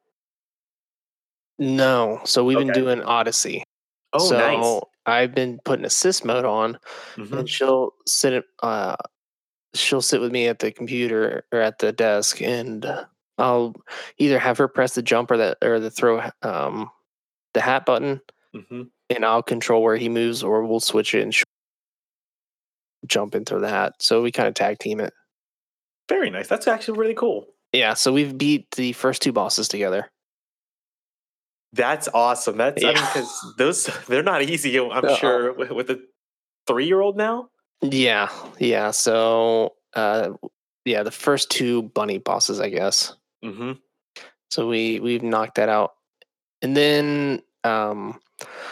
No, 1.58 2.22
so 2.26 2.44
we've 2.44 2.58
been 2.58 2.72
doing 2.74 3.02
Odyssey. 3.02 3.64
Oh, 4.14 4.20
so 4.30 4.38
nice. 4.38 4.82
I've 5.06 5.34
been 5.36 5.60
putting 5.66 5.86
assist 5.86 6.26
mode 6.26 6.46
on, 6.46 6.80
Mhm. 7.16 7.40
and 7.40 7.50
she'll 7.50 7.94
sit 8.08 8.44
uh 8.64 8.96
she'll 9.76 10.02
sit 10.02 10.22
with 10.22 10.32
me 10.32 10.48
at 10.48 10.60
the 10.60 10.72
computer 10.72 11.46
or 11.52 11.60
at 11.62 11.80
the 11.80 11.92
desk, 11.92 12.42
and 12.42 12.86
uh, 12.86 13.06
I'll 13.38 13.76
either 14.18 14.40
have 14.40 14.58
her 14.58 14.68
press 14.70 14.96
the 14.96 15.02
jump 15.04 15.32
or 15.32 15.38
the 15.38 15.58
or 15.62 15.80
the 15.80 15.92
throw 15.92 16.22
um 16.42 16.90
the 17.54 17.62
hat 17.62 17.86
button, 17.86 18.22
Mhm. 18.56 18.90
and 19.10 19.26
I'll 19.26 19.44
control 19.44 19.84
where 19.84 19.98
he 19.98 20.10
moves, 20.10 20.44
or 20.44 20.66
we'll 20.66 20.80
switch 20.80 21.14
it 21.16 21.22
and 21.24 21.36
jump 23.08 23.36
into 23.36 23.60
the 23.60 23.70
hat. 23.70 23.94
So 24.00 24.22
we 24.22 24.32
kind 24.32 24.48
of 24.48 24.54
tag 24.56 24.80
team 24.80 25.00
it. 25.00 25.14
Very 26.10 26.30
nice. 26.30 26.48
That's 26.48 26.68
actually 26.68 26.98
really 27.00 27.14
cool. 27.14 27.48
Yeah, 27.74 27.94
so 27.94 28.14
we've 28.14 28.38
beat 28.38 28.72
the 28.72 28.94
first 28.94 29.22
two 29.22 29.32
bosses 29.34 29.68
together. 29.68 30.10
That's 31.76 32.08
awesome. 32.14 32.58
That's 32.58 32.84
I 32.84 32.88
mean 32.88 32.96
because 32.96 33.54
those 33.58 33.86
they're 34.08 34.24
not 34.24 34.42
easy. 34.42 34.78
I'm 34.80 34.92
Uh-uh. 34.92 35.16
sure 35.18 35.54
with, 35.54 35.72
with 35.72 35.90
a 35.90 36.00
three 36.68 36.86
year 36.88 37.02
old 37.02 37.18
now. 37.18 37.50
Yeah, 37.82 38.30
yeah. 38.60 38.92
So 38.92 39.74
uh 39.94 40.32
yeah, 40.86 41.04
the 41.04 41.12
first 41.12 41.50
two 41.52 41.84
bunny 41.84 42.18
bosses, 42.18 42.60
I 42.60 42.70
guess. 42.70 43.14
hmm 43.44 43.74
So 44.50 44.68
we 44.68 45.00
we've 45.00 45.24
knocked 45.24 45.56
that 45.56 45.70
out. 45.70 45.94
And 46.62 46.76
then 46.78 47.42
um 47.64 48.20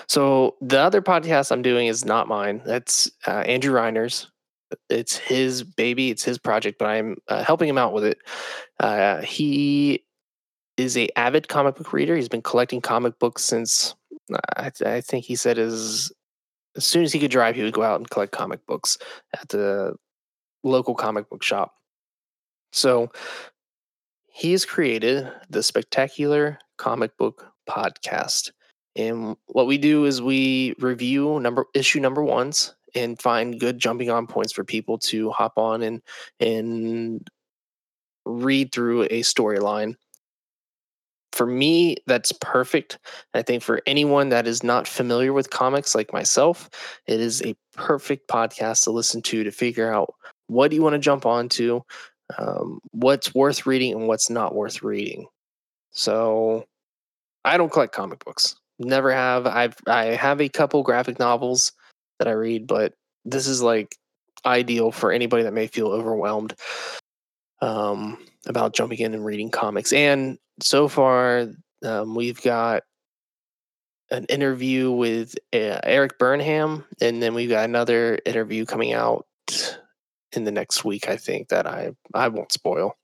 so 0.07 0.55
the 0.61 0.79
other 0.79 1.01
podcast 1.01 1.51
I'm 1.51 1.61
doing 1.61 1.87
is 1.87 2.05
not 2.05 2.27
mine. 2.27 2.61
That's 2.65 3.09
uh, 3.27 3.31
Andrew 3.31 3.73
Reiner's. 3.73 4.29
It's 4.89 5.15
his 5.17 5.63
baby, 5.63 6.09
it's 6.09 6.23
his 6.23 6.37
project, 6.37 6.79
but 6.79 6.87
I'm 6.87 7.17
uh, 7.27 7.43
helping 7.43 7.69
him 7.69 7.77
out 7.77 7.93
with 7.93 8.05
it. 8.05 8.17
Uh 8.79 9.21
he 9.21 10.03
is 10.77 10.97
a 10.97 11.09
avid 11.17 11.47
comic 11.47 11.75
book 11.75 11.93
reader. 11.93 12.15
He's 12.15 12.29
been 12.29 12.41
collecting 12.41 12.81
comic 12.81 13.19
books 13.19 13.43
since 13.43 13.95
uh, 14.33 14.39
I, 14.57 14.71
I 14.85 15.01
think 15.01 15.25
he 15.25 15.35
said 15.35 15.57
as 15.57 16.11
as 16.75 16.85
soon 16.85 17.03
as 17.03 17.13
he 17.13 17.19
could 17.19 17.31
drive, 17.31 17.55
he 17.55 17.63
would 17.63 17.73
go 17.73 17.83
out 17.83 17.99
and 17.99 18.09
collect 18.09 18.31
comic 18.31 18.65
books 18.65 18.97
at 19.39 19.47
the 19.49 19.95
local 20.63 20.95
comic 20.95 21.29
book 21.29 21.43
shop. 21.43 21.73
So 22.71 23.11
he's 24.27 24.65
created 24.65 25.31
the 25.49 25.61
Spectacular 25.61 26.57
Comic 26.77 27.15
Book 27.17 27.45
Podcast. 27.69 28.51
And 28.95 29.37
what 29.45 29.67
we 29.67 29.77
do 29.77 30.05
is 30.05 30.21
we 30.21 30.73
review 30.79 31.39
number 31.39 31.65
issue 31.75 31.99
number 31.99 32.23
ones 32.23 32.73
and 32.95 33.21
find 33.21 33.59
good 33.59 33.79
jumping 33.79 34.09
on 34.09 34.27
points 34.27 34.53
for 34.53 34.63
people 34.63 34.97
to 34.99 35.31
hop 35.31 35.53
on 35.57 35.81
and 35.81 36.01
and 36.39 37.27
read 38.25 38.71
through 38.71 39.03
a 39.03 39.21
storyline. 39.21 39.95
For 41.33 41.47
me, 41.47 41.97
that's 42.05 42.31
perfect. 42.31 42.99
I 43.33 43.41
think 43.41 43.63
for 43.63 43.81
anyone 43.87 44.29
that 44.29 44.45
is 44.45 44.63
not 44.63 44.87
familiar 44.87 45.33
with 45.33 45.49
comics 45.49 45.95
like 45.95 46.13
myself, 46.13 46.69
it 47.07 47.19
is 47.19 47.41
a 47.41 47.55
perfect 47.73 48.29
podcast 48.29 48.83
to 48.83 48.91
listen 48.91 49.19
to 49.23 49.43
to 49.43 49.51
figure 49.51 49.91
out 49.91 50.13
what 50.45 50.69
do 50.69 50.75
you 50.75 50.83
want 50.83 50.93
to 50.93 50.99
jump 50.99 51.25
onto, 51.25 51.81
um, 52.37 52.79
what's 52.91 53.33
worth 53.33 53.65
reading 53.65 53.93
and 53.93 54.07
what's 54.07 54.29
not 54.29 54.53
worth 54.53 54.83
reading. 54.83 55.25
So, 55.89 56.65
I 57.43 57.57
don't 57.57 57.71
collect 57.71 57.95
comic 57.95 58.23
books. 58.23 58.55
Never 58.77 59.11
have. 59.11 59.47
I've 59.47 59.75
I 59.87 60.05
have 60.05 60.39
a 60.39 60.49
couple 60.49 60.83
graphic 60.83 61.17
novels 61.17 61.71
that 62.19 62.27
I 62.27 62.31
read, 62.33 62.67
but 62.67 62.93
this 63.25 63.47
is 63.47 63.63
like 63.63 63.95
ideal 64.45 64.91
for 64.91 65.11
anybody 65.11 65.41
that 65.43 65.53
may 65.53 65.65
feel 65.65 65.87
overwhelmed 65.87 66.53
um, 67.61 68.23
about 68.45 68.75
jumping 68.75 68.99
in 68.99 69.15
and 69.15 69.25
reading 69.25 69.49
comics. 69.49 69.93
And 69.93 70.37
so 70.61 70.87
far, 70.87 71.47
um, 71.83 72.15
we've 72.15 72.41
got 72.41 72.83
an 74.11 74.25
interview 74.25 74.91
with 74.91 75.35
uh, 75.53 75.79
Eric 75.83 76.17
Burnham, 76.19 76.85
and 77.01 77.21
then 77.21 77.33
we've 77.33 77.49
got 77.49 77.65
another 77.65 78.19
interview 78.25 78.65
coming 78.65 78.93
out 78.93 79.25
in 80.33 80.43
the 80.43 80.51
next 80.51 80.83
week. 80.85 81.07
I 81.07 81.17
think 81.17 81.49
that 81.49 81.65
I 81.67 81.91
I 82.13 82.27
won't 82.27 82.51
spoil. 82.51 82.95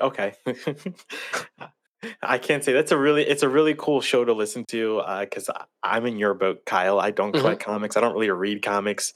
Okay. 0.00 0.34
I 2.22 2.38
can't 2.38 2.64
say 2.64 2.72
that's 2.72 2.92
a 2.92 2.96
really 2.96 3.22
it's 3.26 3.42
a 3.42 3.48
really 3.48 3.74
cool 3.74 4.00
show 4.00 4.24
to 4.24 4.32
listen 4.32 4.64
to 4.66 5.02
because 5.20 5.50
I'm 5.82 6.06
in 6.06 6.16
your 6.18 6.32
boat, 6.34 6.64
Kyle. 6.64 6.98
I 6.98 7.10
don't 7.10 7.34
Mhm. 7.34 7.40
collect 7.40 7.62
comics. 7.62 7.96
I 7.96 8.00
don't 8.00 8.14
really 8.14 8.30
read 8.30 8.62
comics, 8.62 9.12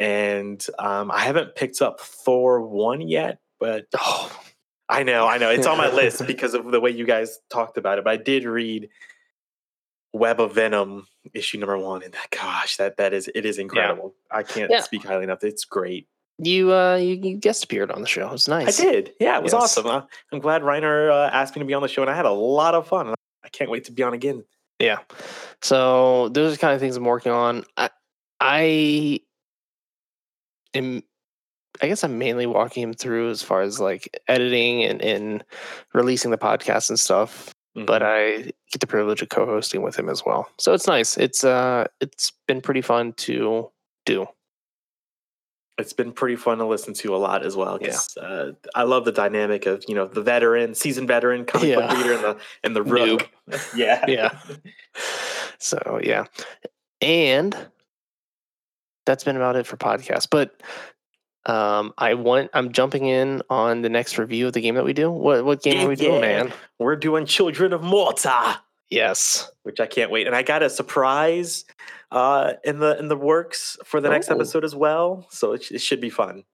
and 0.00 0.64
um, 0.78 1.10
I 1.12 1.20
haven't 1.20 1.54
picked 1.54 1.80
up 1.80 2.00
Thor 2.00 2.60
one 2.60 3.00
yet. 3.00 3.38
But 3.60 3.86
Oh, 3.98 4.30
I 4.88 5.02
know, 5.02 5.26
I 5.26 5.38
know, 5.38 5.50
it's 5.50 5.66
on 5.66 5.78
my 5.78 5.92
list 5.92 6.26
because 6.28 6.54
of 6.54 6.70
the 6.70 6.80
way 6.80 6.90
you 6.90 7.04
guys 7.06 7.38
talked 7.50 7.76
about 7.78 7.98
it. 7.98 8.04
But 8.04 8.10
I 8.10 8.16
did 8.16 8.44
read 8.44 8.88
Web 10.12 10.40
of 10.40 10.54
Venom 10.54 11.06
issue 11.34 11.58
number 11.58 11.76
one, 11.76 12.02
and 12.02 12.12
that 12.14 12.28
gosh, 12.30 12.76
that 12.76 12.96
that 12.98 13.12
is 13.12 13.28
it 13.34 13.44
is 13.44 13.58
incredible. 13.58 14.14
I 14.30 14.42
can't 14.44 14.70
Yeah. 14.70 14.80
speak 14.80 15.04
highly 15.04 15.24
enough. 15.24 15.42
It's 15.44 15.64
great. 15.64 16.08
you 16.38 16.72
uh, 16.72 16.96
you, 16.96 17.14
you 17.16 17.36
guest 17.36 17.64
appeared 17.64 17.90
on 17.90 18.00
the 18.02 18.06
show. 18.06 18.26
It 18.28 18.32
was 18.32 18.46
nice. 18.48 18.78
I 18.78 18.82
did. 18.84 19.12
Yeah, 19.20 19.38
it 19.38 19.42
was 19.42 19.52
Yes. 19.52 19.62
awesome. 19.62 19.86
I, 19.88 20.02
I'm 20.32 20.38
glad 20.38 20.62
Reiner 20.62 21.10
uh, 21.10 21.30
asked 21.32 21.56
me 21.56 21.60
to 21.60 21.66
be 21.66 21.74
on 21.74 21.82
the 21.82 21.88
show, 21.88 22.02
and 22.02 22.10
I 22.10 22.14
had 22.14 22.26
a 22.26 22.30
lot 22.32 22.74
of 22.74 22.86
fun. 22.86 23.12
I 23.44 23.48
can't 23.48 23.70
wait 23.70 23.84
to 23.84 23.92
be 23.92 24.02
on 24.02 24.14
again. 24.14 24.44
Yeah. 24.78 24.98
So 25.62 26.28
those 26.28 26.48
are 26.52 26.56
the 26.56 26.60
kind 26.60 26.74
of 26.74 26.80
things 26.80 26.96
I'm 26.96 27.04
working 27.04 27.32
on. 27.32 27.64
I, 27.76 27.90
I 28.40 29.20
am, 30.74 31.02
I 31.82 31.88
guess 31.88 32.02
I'm 32.04 32.18
mainly 32.18 32.46
walking 32.46 32.82
him 32.82 32.94
through 32.94 33.30
as 33.30 33.42
far 33.42 33.62
as 33.62 33.80
like 33.80 34.18
editing 34.28 34.84
and, 34.84 35.02
and 35.02 35.44
releasing 35.94 36.30
the 36.30 36.38
podcast 36.38 36.88
and 36.88 36.98
stuff. 36.98 37.52
But 37.74 38.00
Mhm. 38.02 38.06
I 38.06 38.42
get 38.72 38.80
the 38.80 38.86
privilege 38.86 39.20
of 39.20 39.28
co-hosting 39.28 39.82
with 39.82 39.98
him 39.98 40.08
as 40.08 40.24
well. 40.24 40.48
So 40.58 40.72
it's 40.72 40.86
nice. 40.86 41.18
It's 41.18 41.44
uh, 41.44 41.86
it's 42.00 42.32
been 42.48 42.60
pretty 42.62 42.80
fun 42.82 43.12
to 43.14 43.70
do. 44.06 44.26
it's 45.78 45.92
been 45.92 46.10
pretty 46.10 46.36
fun 46.36 46.56
to 46.56 46.64
listen 46.64 46.94
to 46.94 47.14
a 47.14 47.18
lot 47.18 47.44
as 47.44 47.54
well. 47.54 47.76
Yeah. 47.82 47.98
uh, 48.18 48.52
I 48.74 48.84
love 48.84 49.04
the 49.04 49.12
dynamic 49.12 49.66
of 49.66 49.84
you 49.86 49.94
know 49.94 50.06
the 50.06 50.22
veteran, 50.22 50.74
seasoned 50.74 51.06
veteran, 51.06 51.44
comic 51.52 51.74
book 51.74 51.90
reader, 51.90 52.12
and 52.14 52.24
the 52.24 52.36
and 52.64 52.74
the 52.76 52.82
rook. 52.82 53.28
yeah, 53.76 54.02
Yeah. 54.08 54.38
So 55.58 56.00
yeah, 56.02 56.24
and 57.02 57.54
that's 59.04 59.24
been 59.24 59.36
about 59.36 59.56
it 59.56 59.66
for 59.66 59.76
podcasts. 59.76 60.26
But 60.30 60.62
um, 61.46 61.92
I 61.96 62.14
want 62.14 62.50
I'm 62.54 62.72
jumping 62.72 63.06
in 63.06 63.42
on 63.48 63.82
the 63.82 63.88
next 63.88 64.18
review 64.18 64.48
of 64.48 64.52
the 64.52 64.60
game 64.60 64.74
that 64.74 64.84
we 64.84 64.92
do. 64.92 65.10
What 65.10 65.44
what 65.44 65.62
game 65.62 65.84
are 65.84 65.88
we 65.88 65.96
doing, 65.96 66.14
Yeah. 66.22 66.42
man? 66.44 66.52
We're 66.78 66.96
doing 66.96 67.24
Children 67.26 67.72
of 67.72 67.82
Morta, 67.82 68.60
Yes. 68.90 69.50
which 69.62 69.80
I 69.80 69.86
can't 69.86 70.10
wait, 70.10 70.26
and 70.26 70.36
I 70.36 70.42
got 70.42 70.62
a 70.62 70.70
surprise 70.70 71.64
uh, 72.12 72.54
in 72.64 72.78
the 72.78 72.98
in 72.98 73.08
the 73.08 73.16
works 73.16 73.76
for 73.84 74.00
the 74.00 74.08
next 74.08 74.30
Oh. 74.30 74.34
episode 74.34 74.64
as 74.64 74.74
well. 74.74 75.26
So 75.30 75.52
it, 75.52 75.70
it 75.72 75.80
should 75.80 76.00
be 76.00 76.10
fun. 76.10 76.44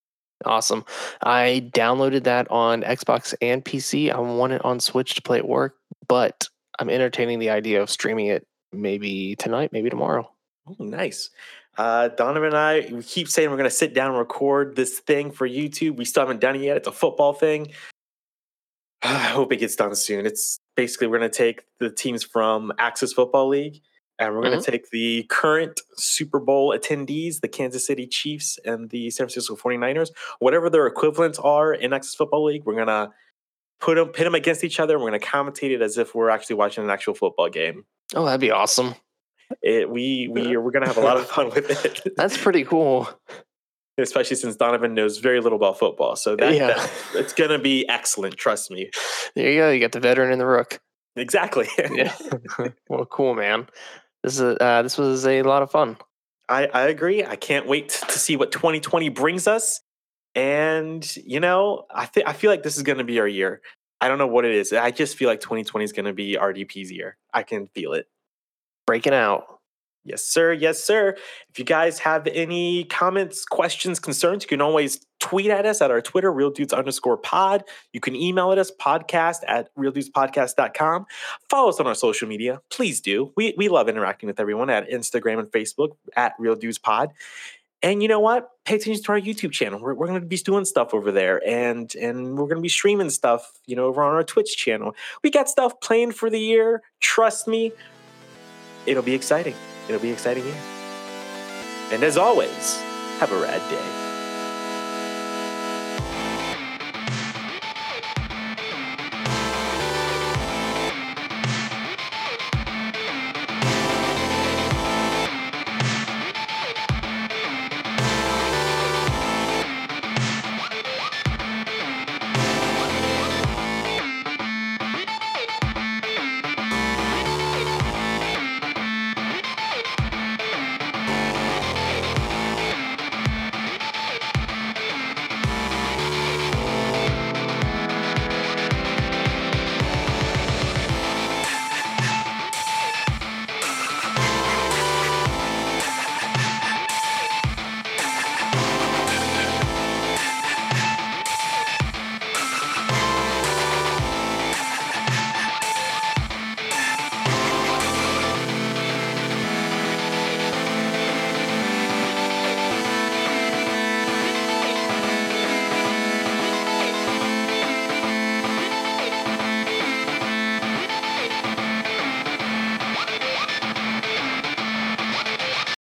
Awesome. 0.44 0.84
I 1.22 1.70
downloaded 1.72 2.24
that 2.24 2.50
on 2.50 2.82
Xbox 2.82 3.32
and 3.40 3.64
PC. 3.64 4.10
I 4.10 4.18
want 4.18 4.52
it 4.52 4.64
on 4.64 4.80
Switch 4.80 5.14
to 5.14 5.22
play 5.22 5.38
at 5.38 5.46
work, 5.46 5.76
but 6.08 6.48
I'm 6.80 6.90
entertaining 6.90 7.38
the 7.38 7.50
idea 7.50 7.80
of 7.80 7.88
streaming 7.90 8.26
it 8.26 8.44
maybe 8.72 9.36
tonight, 9.36 9.72
maybe 9.72 9.88
tomorrow. 9.88 10.28
Oh, 10.66 10.74
nice. 10.84 11.30
Uh, 11.78 12.08
Donovan 12.08 12.48
and 12.48 12.56
I, 12.56 12.88
we 12.92 13.02
keep 13.02 13.28
saying 13.28 13.50
we're 13.50 13.56
going 13.56 13.68
to 13.68 13.74
sit 13.74 13.94
down 13.94 14.10
and 14.10 14.18
record 14.18 14.76
this 14.76 14.98
thing 15.00 15.30
for 15.30 15.48
YouTube. 15.48 15.96
We 15.96 16.04
still 16.04 16.22
haven't 16.22 16.40
done 16.40 16.56
it 16.56 16.62
yet. 16.62 16.76
It's 16.76 16.88
a 16.88 16.92
football 16.92 17.32
thing. 17.32 17.68
I 19.02 19.08
hope 19.08 19.52
it 19.52 19.56
gets 19.56 19.76
done 19.76 19.94
soon. 19.94 20.26
It's 20.26 20.58
basically 20.76 21.06
we're 21.06 21.18
going 21.18 21.30
to 21.30 21.36
take 21.36 21.62
the 21.80 21.90
teams 21.90 22.22
from 22.22 22.72
Axis 22.78 23.12
Football 23.12 23.48
League 23.48 23.80
and 24.18 24.34
we're 24.34 24.42
going 24.42 24.60
to 24.62 24.70
take 24.70 24.90
the 24.90 25.24
current 25.24 25.80
Super 25.96 26.38
Bowl 26.38 26.76
attendees, 26.76 27.40
the 27.40 27.48
Kansas 27.48 27.86
City 27.86 28.06
Chiefs 28.06 28.58
and 28.64 28.90
the 28.90 29.10
San 29.10 29.26
Francisco 29.26 29.56
49ers, 29.56 30.10
whatever 30.38 30.70
their 30.70 30.86
equivalents 30.86 31.38
are 31.38 31.72
in 31.72 31.92
Axis 31.92 32.14
Football 32.14 32.44
League, 32.44 32.64
we're 32.64 32.74
going 32.74 32.86
to 32.86 33.10
put 33.80 33.96
them, 33.96 34.08
pit 34.08 34.24
them 34.24 34.34
against 34.34 34.64
each 34.64 34.78
other. 34.78 34.94
And 34.94 35.02
we're 35.02 35.10
going 35.10 35.20
to 35.20 35.26
commentate 35.26 35.70
it 35.70 35.82
as 35.82 35.98
if 35.98 36.14
we're 36.14 36.30
actually 36.30 36.56
watching 36.56 36.84
an 36.84 36.90
actual 36.90 37.14
football 37.14 37.48
game. 37.48 37.84
Oh, 38.14 38.24
that'd 38.24 38.40
be 38.40 38.50
awesome. 38.50 38.94
It, 39.62 39.90
we 39.90 40.28
we 40.28 40.56
we're 40.56 40.70
gonna 40.70 40.86
have 40.86 40.96
a 40.96 41.00
lot 41.02 41.16
of 41.16 41.26
fun 41.28 41.50
with 41.50 41.84
it. 41.84 42.00
That's 42.16 42.36
pretty 42.36 42.64
cool. 42.64 43.08
especially 43.98 44.36
since 44.36 44.56
Donovan 44.56 44.94
knows 44.94 45.18
very 45.18 45.40
little 45.40 45.56
about 45.56 45.78
football. 45.78 46.16
So 46.16 46.34
that, 46.36 46.54
Yeah. 46.54 46.68
that- 46.68 46.90
it's 47.14 47.32
going 47.34 47.50
to 47.50 47.58
be 47.58 47.86
excellent. 47.88 48.36
Trust 48.36 48.70
me. 48.70 48.90
There 49.36 49.50
you 49.50 49.60
go. 49.60 49.70
You 49.70 49.80
got 49.80 49.92
the 49.92 50.00
veteran 50.00 50.32
and 50.32 50.40
the 50.40 50.46
rook. 50.46 50.80
Exactly. 51.14 51.68
Yeah. 51.92 52.14
well, 52.88 53.04
cool, 53.04 53.34
man. 53.34 53.68
This 54.24 54.40
is 54.40 54.56
uh, 54.60 54.82
this 54.82 54.96
was 54.96 55.26
a 55.26 55.42
lot 55.42 55.62
of 55.62 55.70
fun. 55.70 55.98
I, 56.48 56.66
I 56.66 56.82
agree. 56.88 57.24
I 57.24 57.36
can't 57.36 57.66
wait 57.66 57.90
to 57.90 58.18
see 58.18 58.34
what 58.36 58.50
2020 58.50 59.08
brings 59.10 59.46
us. 59.46 59.80
And 60.34 61.04
you 61.16 61.40
know, 61.40 61.84
I 61.94 62.06
think 62.06 62.26
I 62.26 62.32
feel 62.32 62.50
like 62.50 62.62
this 62.62 62.76
is 62.76 62.82
going 62.82 62.98
to 62.98 63.04
be 63.04 63.20
our 63.20 63.28
year. 63.28 63.60
I 64.00 64.08
don't 64.08 64.18
know 64.18 64.26
what 64.26 64.44
it 64.44 64.54
is. 64.54 64.72
I 64.72 64.90
just 64.90 65.16
feel 65.16 65.28
like 65.28 65.40
2020 65.40 65.84
is 65.84 65.92
going 65.92 66.06
to 66.06 66.12
be 66.12 66.36
RDP's 66.36 66.90
year. 66.90 67.18
I 67.32 67.42
can 67.42 67.66
feel 67.68 67.92
it. 67.92 68.06
Breaking 68.86 69.14
out. 69.14 69.46
Yes, 70.04 70.24
sir. 70.24 70.52
Yes, 70.52 70.82
sir. 70.82 71.14
If 71.50 71.58
you 71.58 71.64
guys 71.64 72.00
have 72.00 72.26
any 72.26 72.84
comments, 72.84 73.44
questions, 73.44 74.00
concerns, 74.00 74.42
you 74.42 74.48
can 74.48 74.60
always 74.60 75.06
tweet 75.20 75.48
at 75.48 75.64
us 75.64 75.80
at 75.80 75.92
our 75.92 76.00
Twitter, 76.00 76.32
real 76.32 76.50
dudes 76.50 76.72
underscore 76.72 77.16
pod. 77.16 77.62
You 77.92 78.00
can 78.00 78.16
email 78.16 78.50
at 78.50 78.58
us, 78.58 78.72
podcast 78.72 79.38
at 79.46 79.68
realdudespodcast.com. 79.76 81.06
Follow 81.48 81.68
us 81.68 81.78
on 81.78 81.86
our 81.86 81.94
social 81.94 82.26
media. 82.26 82.60
Please 82.68 83.00
do. 83.00 83.32
We, 83.36 83.54
we 83.56 83.68
love 83.68 83.88
interacting 83.88 84.26
with 84.26 84.40
everyone 84.40 84.70
at 84.70 84.90
Instagram 84.90 85.38
and 85.38 85.48
Facebook 85.52 85.90
at 86.16 86.32
Real 86.38 86.56
Dudes 86.56 86.78
Pod. 86.78 87.12
And 87.84 88.02
you 88.02 88.08
know 88.08 88.20
what? 88.20 88.48
Pay 88.64 88.76
attention 88.76 89.02
to 89.04 89.12
our 89.12 89.20
YouTube 89.20 89.52
channel. 89.52 89.80
We're, 89.80 89.94
we're 89.94 90.06
going 90.06 90.20
to 90.20 90.26
be 90.26 90.36
doing 90.36 90.64
stuff 90.64 90.94
over 90.94 91.10
there, 91.10 91.40
and 91.44 91.92
and 91.96 92.38
we're 92.38 92.44
going 92.44 92.56
to 92.56 92.62
be 92.62 92.68
streaming 92.68 93.10
stuff, 93.10 93.58
you 93.66 93.74
know, 93.74 93.86
over 93.86 94.04
on 94.04 94.14
our 94.14 94.22
Twitch 94.22 94.56
channel. 94.56 94.94
We 95.24 95.30
got 95.32 95.48
stuff 95.48 95.80
planned 95.80 96.14
for 96.14 96.30
the 96.30 96.38
year. 96.38 96.82
Trust 97.00 97.48
me, 97.48 97.72
it'll 98.86 99.02
be 99.02 99.14
exciting. 99.14 99.54
It'll 99.88 100.00
be 100.00 100.10
exciting 100.10 100.44
year. 100.44 100.62
And 101.92 102.02
as 102.02 102.16
always, 102.16 102.76
have 103.18 103.32
a 103.32 103.40
rad 103.40 103.60
day. 103.70 104.01